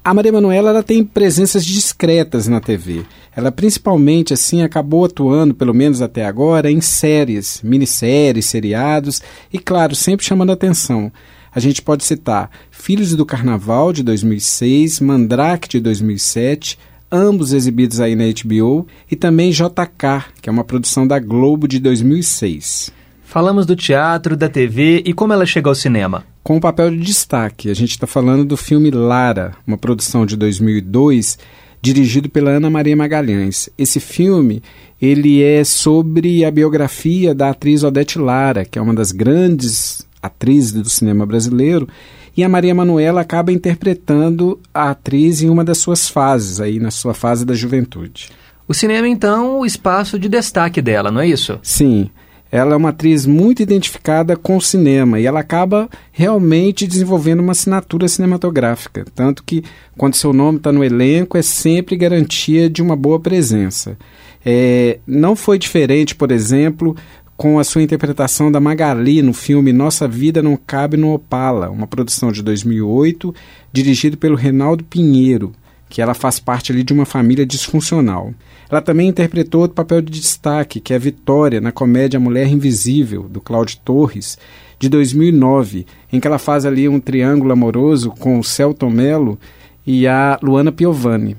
a 0.04 0.14
Maria 0.14 0.34
Manuela 0.34 0.70
ela 0.70 0.84
tem 0.84 1.04
presenças 1.04 1.66
discretas 1.66 2.48
na 2.48 2.60
TV. 2.60 3.04
Ela 3.36 3.52
principalmente 3.52 4.36
assim 4.36 4.62
acabou 4.62 5.06
atuando, 5.06 5.56
pelo 5.56 5.74
menos 5.74 6.00
até 6.00 6.26
agora, 6.26 6.70
em 6.70 6.80
séries, 6.80 7.60
minisséries, 7.64 8.46
seriados 8.46 9.20
e 9.52 9.58
claro, 9.58 9.96
sempre 9.96 10.24
chamando 10.24 10.52
atenção. 10.52 11.12
A 11.54 11.60
gente 11.60 11.82
pode 11.82 12.04
citar 12.04 12.50
Filhos 12.72 13.16
do 13.16 13.26
Carnaval, 13.26 13.92
de 13.92 14.04
2006, 14.04 15.00
Mandrake, 15.00 15.70
de 15.70 15.80
2007, 15.80 16.78
ambos 17.12 17.54
exibidos 17.54 18.00
aí 18.00 18.16
na 18.16 18.26
HBO, 18.26 18.88
e 19.10 19.16
também 19.16 19.52
JK, 19.52 20.26
que 20.42 20.50
é 20.50 20.52
uma 20.52 20.64
produção 20.64 21.08
da 21.08 21.20
Globo 21.20 21.68
de 21.68 21.80
2006. 21.80 22.92
Falamos 23.24 23.66
do 23.66 23.76
teatro, 23.76 24.36
da 24.36 24.50
TV 24.50 25.04
e 25.06 25.14
como 25.14 25.34
ela 25.34 25.46
chega 25.46 25.70
ao 25.70 25.76
cinema. 25.76 26.24
Com 26.44 26.58
um 26.58 26.60
papel 26.60 26.90
de 26.90 26.98
destaque, 26.98 27.70
a 27.70 27.76
gente 27.76 27.92
está 27.92 28.08
falando 28.08 28.44
do 28.44 28.58
filme 28.58 28.90
Lara, 28.90 29.56
uma 29.68 29.78
produção 29.78 30.26
de 30.26 30.36
2002, 30.36 31.38
dirigido 31.82 32.30
pela 32.30 32.52
Ana 32.52 32.70
Maria 32.70 32.96
Magalhães. 32.96 33.70
Esse 33.78 34.00
filme 34.00 34.64
ele 35.02 35.44
é 35.44 35.64
sobre 35.64 36.44
a 36.44 36.52
biografia 36.52 37.36
da 37.36 37.52
atriz 37.52 37.84
Odete 37.84 38.18
Lara, 38.18 38.66
que 38.66 38.80
é 38.80 38.82
uma 38.82 38.94
das 38.94 39.12
grandes 39.12 40.09
atriz 40.22 40.72
do 40.72 40.90
cinema 40.90 41.26
brasileiro, 41.26 41.88
e 42.36 42.44
a 42.44 42.50
Maria 42.50 42.74
Manuela 42.74 43.22
acaba 43.22 43.52
interpretando 43.52 44.60
a 44.74 44.92
atriz 44.92 45.42
em 45.42 45.50
uma 45.50 45.64
das 45.64 45.80
suas 45.80 46.08
fases, 46.08 46.62
aí 46.62 46.80
na 46.80 46.92
sua 46.92 47.14
fase 47.14 47.46
da 47.46 47.54
juventude. 47.54 48.30
O 48.68 48.74
cinema, 48.74 49.08
então, 49.08 49.60
o 49.60 49.66
espaço 49.66 50.20
de 50.20 50.30
destaque 50.30 50.82
dela, 50.82 51.12
não 51.12 51.22
é 51.22 51.28
isso? 51.28 51.60
Sim. 51.64 52.10
Ela 52.52 52.74
é 52.74 52.78
uma 52.78 52.90
atriz 52.90 53.26
muito 53.26 53.62
identificada 53.62 54.36
com 54.36 54.58
o 54.58 54.62
cinema 54.62 55.20
e 55.20 55.26
ela 55.26 55.40
acaba 55.40 55.88
realmente 56.12 56.88
desenvolvendo 56.88 57.42
uma 57.42 57.52
assinatura 57.52 58.08
cinematográfica. 58.08 59.06
Tanto 59.14 59.44
que, 59.44 59.64
quando 59.98 60.16
seu 60.16 60.34
nome 60.34 60.58
está 60.58 60.72
no 60.72 60.84
elenco, 60.84 61.38
é 61.38 61.44
sempre 61.44 61.96
garantia 61.96 62.70
de 62.70 62.82
uma 62.82 62.96
boa 62.96 63.20
presença. 63.20 63.98
É, 64.44 65.00
não 65.06 65.36
foi 65.36 65.60
diferente, 65.60 66.16
por 66.16 66.32
exemplo, 66.32 66.96
com 67.40 67.58
a 67.58 67.64
sua 67.64 67.82
interpretação 67.82 68.52
da 68.52 68.60
Magali 68.60 69.22
no 69.22 69.32
filme 69.32 69.72
Nossa 69.72 70.10
Vida 70.10 70.44
Não 70.44 70.58
Cabe 70.58 70.98
no 70.98 71.14
Opala, 71.14 71.70
uma 71.70 71.88
produção 71.88 72.34
de 72.34 72.44
2008, 72.44 73.34
dirigido 73.72 74.18
pelo 74.18 74.36
Reinaldo 74.36 74.84
Pinheiro, 74.84 75.54
que 75.88 76.02
ela 76.02 76.14
faz 76.14 76.38
parte 76.38 76.74
ali 76.74 76.84
de 76.84 76.92
uma 76.92 77.06
família 77.06 77.46
disfuncional. 77.46 78.34
Ela 78.70 78.82
também 78.82 79.08
interpretou 79.08 79.62
outro 79.62 79.76
papel 79.76 80.02
de 80.02 80.12
destaque, 80.12 80.82
que 80.82 80.94
é 80.94 81.00
Vitória, 81.00 81.62
na 81.62 81.72
comédia 81.72 82.20
Mulher 82.20 82.46
Invisível, 82.50 83.24
do 83.24 83.40
Cláudio 83.40 83.80
Torres, 83.86 84.38
de 84.78 84.90
2009, 84.90 85.86
em 86.12 86.20
que 86.20 86.28
ela 86.28 86.40
faz 86.40 86.66
ali 86.66 86.90
um 86.90 87.00
triângulo 87.00 87.54
amoroso 87.54 88.10
com 88.20 88.38
o 88.38 88.44
Celton 88.44 88.90
Mello 88.90 89.40
e 89.88 90.06
a 90.06 90.38
Luana 90.44 90.74
Piovani. 90.74 91.38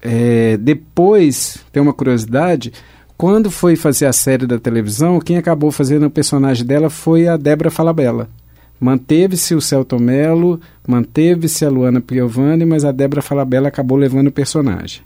É, 0.00 0.56
depois, 0.58 1.58
tem 1.72 1.82
uma 1.82 1.92
curiosidade, 1.92 2.72
quando 3.20 3.50
foi 3.50 3.76
fazer 3.76 4.06
a 4.06 4.14
série 4.14 4.46
da 4.46 4.58
televisão, 4.58 5.20
quem 5.20 5.36
acabou 5.36 5.70
fazendo 5.70 6.06
o 6.06 6.10
personagem 6.10 6.64
dela 6.64 6.88
foi 6.88 7.28
a 7.28 7.36
Débora 7.36 7.70
Falabella. 7.70 8.30
Manteve-se 8.80 9.54
o 9.54 9.60
Celto 9.60 10.00
Mello, 10.00 10.58
manteve-se 10.88 11.66
a 11.66 11.68
Luana 11.68 12.00
Piovani, 12.00 12.64
mas 12.64 12.82
a 12.82 12.90
Débora 12.90 13.20
Falabella 13.20 13.68
acabou 13.68 13.98
levando 13.98 14.28
o 14.28 14.32
personagem. 14.32 15.02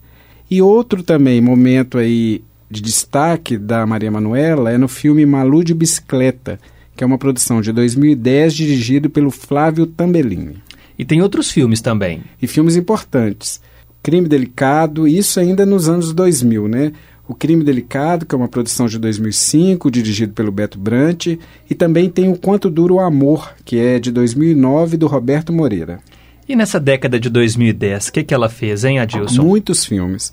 E 0.48 0.62
outro 0.62 1.02
também 1.02 1.40
momento 1.40 1.98
aí 1.98 2.44
de 2.70 2.80
destaque 2.80 3.58
da 3.58 3.84
Maria 3.84 4.12
Manuela 4.12 4.70
é 4.70 4.78
no 4.78 4.86
filme 4.86 5.26
Malu 5.26 5.64
de 5.64 5.74
Bicicleta, 5.74 6.60
que 6.94 7.02
é 7.02 7.06
uma 7.08 7.18
produção 7.18 7.60
de 7.60 7.72
2010 7.72 8.54
dirigido 8.54 9.10
pelo 9.10 9.32
Flávio 9.32 9.86
Tambellini. 9.86 10.62
E 10.96 11.04
tem 11.04 11.20
outros 11.20 11.50
filmes 11.50 11.80
também. 11.80 12.22
E 12.40 12.46
filmes 12.46 12.76
importantes. 12.76 13.60
Crime 14.04 14.28
Delicado, 14.28 15.08
isso 15.08 15.40
ainda 15.40 15.66
nos 15.66 15.88
anos 15.88 16.12
2000, 16.12 16.68
né? 16.68 16.92
O 17.26 17.34
Crime 17.34 17.64
Delicado, 17.64 18.26
que 18.26 18.34
é 18.34 18.38
uma 18.38 18.48
produção 18.48 18.86
de 18.86 18.98
2005, 18.98 19.90
dirigido 19.90 20.34
pelo 20.34 20.52
Beto 20.52 20.78
Brant, 20.78 21.26
e 21.28 21.74
também 21.74 22.10
tem 22.10 22.30
O 22.30 22.36
Quanto 22.36 22.68
Dura 22.68 22.92
o 22.92 23.00
Amor, 23.00 23.54
que 23.64 23.78
é 23.78 23.98
de 23.98 24.12
2009, 24.12 24.98
do 24.98 25.06
Roberto 25.06 25.52
Moreira. 25.52 26.00
E 26.46 26.54
nessa 26.54 26.78
década 26.78 27.18
de 27.18 27.30
2010, 27.30 28.08
o 28.08 28.12
que, 28.12 28.22
que 28.22 28.34
ela 28.34 28.50
fez, 28.50 28.84
hein, 28.84 28.98
Adilson? 28.98 29.42
Muitos 29.42 29.86
filmes. 29.86 30.30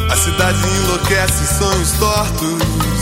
A 0.10 0.16
cidade 0.16 0.58
enlouquece, 0.84 1.58
sonhos 1.58 1.92
tortos. 1.94 2.97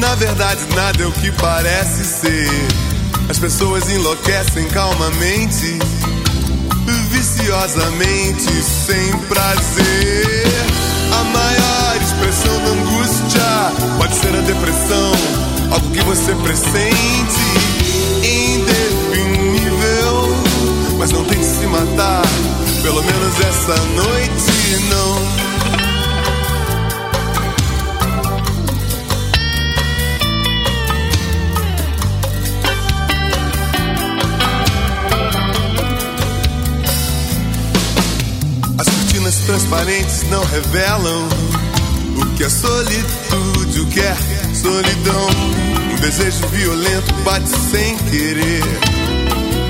Na 0.00 0.14
verdade, 0.14 0.60
nada 0.74 1.02
é 1.02 1.06
o 1.06 1.12
que 1.12 1.30
parece 1.32 2.04
ser. 2.04 2.48
As 3.28 3.38
pessoas 3.38 3.88
enlouquecem 3.90 4.66
calmamente, 4.68 5.78
viciosamente, 7.10 8.50
sem 8.62 9.12
prazer. 9.28 10.46
A 11.12 11.24
maior 11.24 11.96
expressão 12.02 12.58
da 12.64 12.70
angústia 12.70 13.40
pode 13.98 14.14
ser 14.14 14.34
a 14.34 14.40
depressão 14.40 15.48
algo 15.70 15.90
que 15.90 16.02
você 16.02 16.34
pressente, 16.34 17.36
indefinível. 18.22 19.78
Mas 20.98 21.12
não 21.12 21.24
tente 21.24 21.44
se 21.44 21.66
matar, 21.66 22.22
pelo 22.82 23.02
menos 23.02 23.40
essa 23.40 23.76
noite 23.94 24.84
não. 24.90 25.47
Transparentes 39.48 40.24
não 40.24 40.44
revelam 40.44 41.26
o 42.20 42.26
que 42.36 42.44
é 42.44 42.50
solitude, 42.50 43.80
o 43.80 43.86
que 43.86 44.00
é 44.00 44.14
solidão. 44.52 45.26
Um 45.90 45.96
desejo 45.96 46.46
violento 46.48 47.14
bate 47.24 47.48
sem 47.48 47.96
querer. 47.96 48.62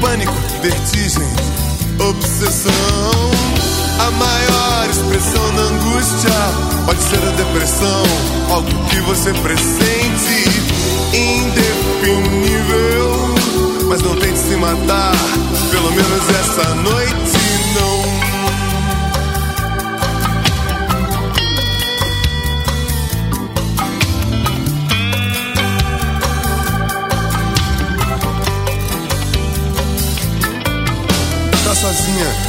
Pânico, 0.00 0.34
vertigem, 0.60 1.28
obsessão. 2.00 2.72
A 4.00 4.10
maior 4.10 4.90
expressão 4.90 5.54
da 5.54 5.62
angústia 5.62 6.30
pode 6.84 7.00
ser 7.04 7.22
a 7.22 7.30
depressão, 7.36 8.02
algo 8.50 8.68
que 8.88 9.00
você 9.02 9.32
pressente, 9.32 10.42
indefinível. 11.14 12.58
Mas 13.88 14.02
não 14.02 14.16
tente 14.16 14.38
se 14.40 14.56
matar, 14.56 15.14
pelo 15.70 15.92
menos 15.92 16.28
essa 16.30 16.74
noite 16.74 17.38
não. 17.76 18.07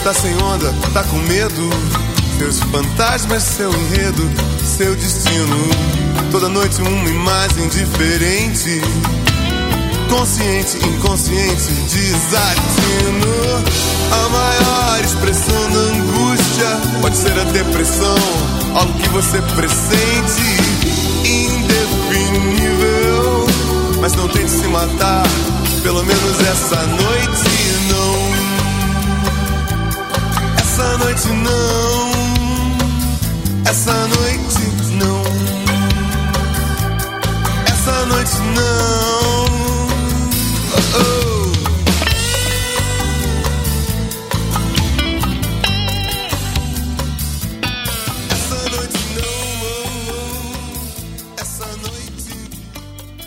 Tá 0.09 0.13
sem 0.21 0.35
onda, 0.41 0.73
tá 0.91 1.03
com 1.03 1.17
medo. 1.17 1.69
Seus 2.39 2.59
fantasmas, 2.59 3.43
seu 3.43 3.71
enredo, 3.71 4.27
seu 4.65 4.95
destino. 4.95 5.69
Toda 6.31 6.49
noite 6.49 6.81
uma 6.81 7.09
imagem 7.09 7.67
diferente. 7.67 8.81
Consciente, 10.09 10.77
inconsciente, 10.83 11.71
desatino. 11.93 13.63
A 14.11 14.29
maior 14.29 14.99
expressão 15.03 15.69
da 15.69 15.79
angústia 15.79 16.79
pode 17.01 17.15
ser 17.15 17.37
a 17.39 17.43
depressão. 17.43 18.17
Algo 18.73 18.93
que 18.93 19.09
você 19.09 19.39
pressente, 19.53 20.57
indefinível. 21.23 22.65
Mas 24.01 24.13
não 24.13 24.27
tente 24.27 24.49
se 24.49 24.67
matar, 24.69 25.21
pelo 25.83 26.03
menos 26.03 26.39
essa 26.47 26.81
noite 26.87 27.58
essa 30.79 30.97
noite 30.97 31.27
não. 31.29 32.11
Essa 33.69 33.93
noite 34.07 34.63
não. 34.95 35.23
Essa 37.65 38.05
noite 38.05 38.37
não. 38.55 39.45
Oh, 40.73 40.79
oh. 40.95 41.29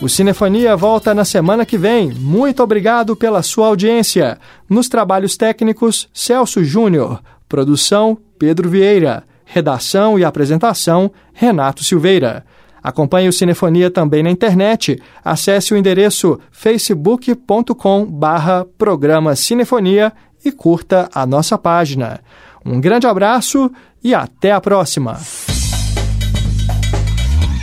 O 0.00 0.08
Cinefonia 0.08 0.74
volta 0.74 1.14
na 1.14 1.24
semana 1.24 1.66
que 1.66 1.76
vem. 1.78 2.10
Muito 2.12 2.62
obrigado 2.62 3.14
pela 3.14 3.42
sua 3.42 3.66
audiência. 3.66 4.38
Nos 4.68 4.88
trabalhos 4.88 5.36
técnicos, 5.36 6.08
Celso 6.12 6.64
Júnior. 6.64 7.20
Produção: 7.52 8.16
Pedro 8.38 8.70
Vieira. 8.70 9.24
Redação 9.44 10.18
e 10.18 10.24
apresentação: 10.24 11.12
Renato 11.34 11.84
Silveira. 11.84 12.46
Acompanhe 12.82 13.28
o 13.28 13.32
Cinefonia 13.32 13.90
também 13.90 14.22
na 14.22 14.30
internet. 14.30 14.98
Acesse 15.22 15.74
o 15.74 15.76
endereço 15.76 16.40
facebook.com 16.50 18.06
barra 18.06 18.64
programa 18.78 19.36
Cinefonia 19.36 20.14
e 20.42 20.50
curta 20.50 21.10
a 21.14 21.26
nossa 21.26 21.58
página. 21.58 22.20
Um 22.64 22.80
grande 22.80 23.06
abraço 23.06 23.70
e 24.02 24.14
até 24.14 24.50
a 24.50 24.60
próxima. 24.60 25.20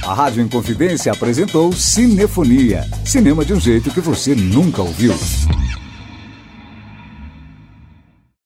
A 0.05 0.13
Rádio 0.13 0.43
Inconfidência 0.43 1.11
apresentou 1.11 1.71
Cinefonia. 1.73 2.85
Cinema 3.03 3.43
de 3.43 3.53
um 3.53 3.59
jeito 3.59 3.89
que 3.89 4.01
você 4.01 4.35
nunca 4.35 4.83
ouviu. 4.83 5.15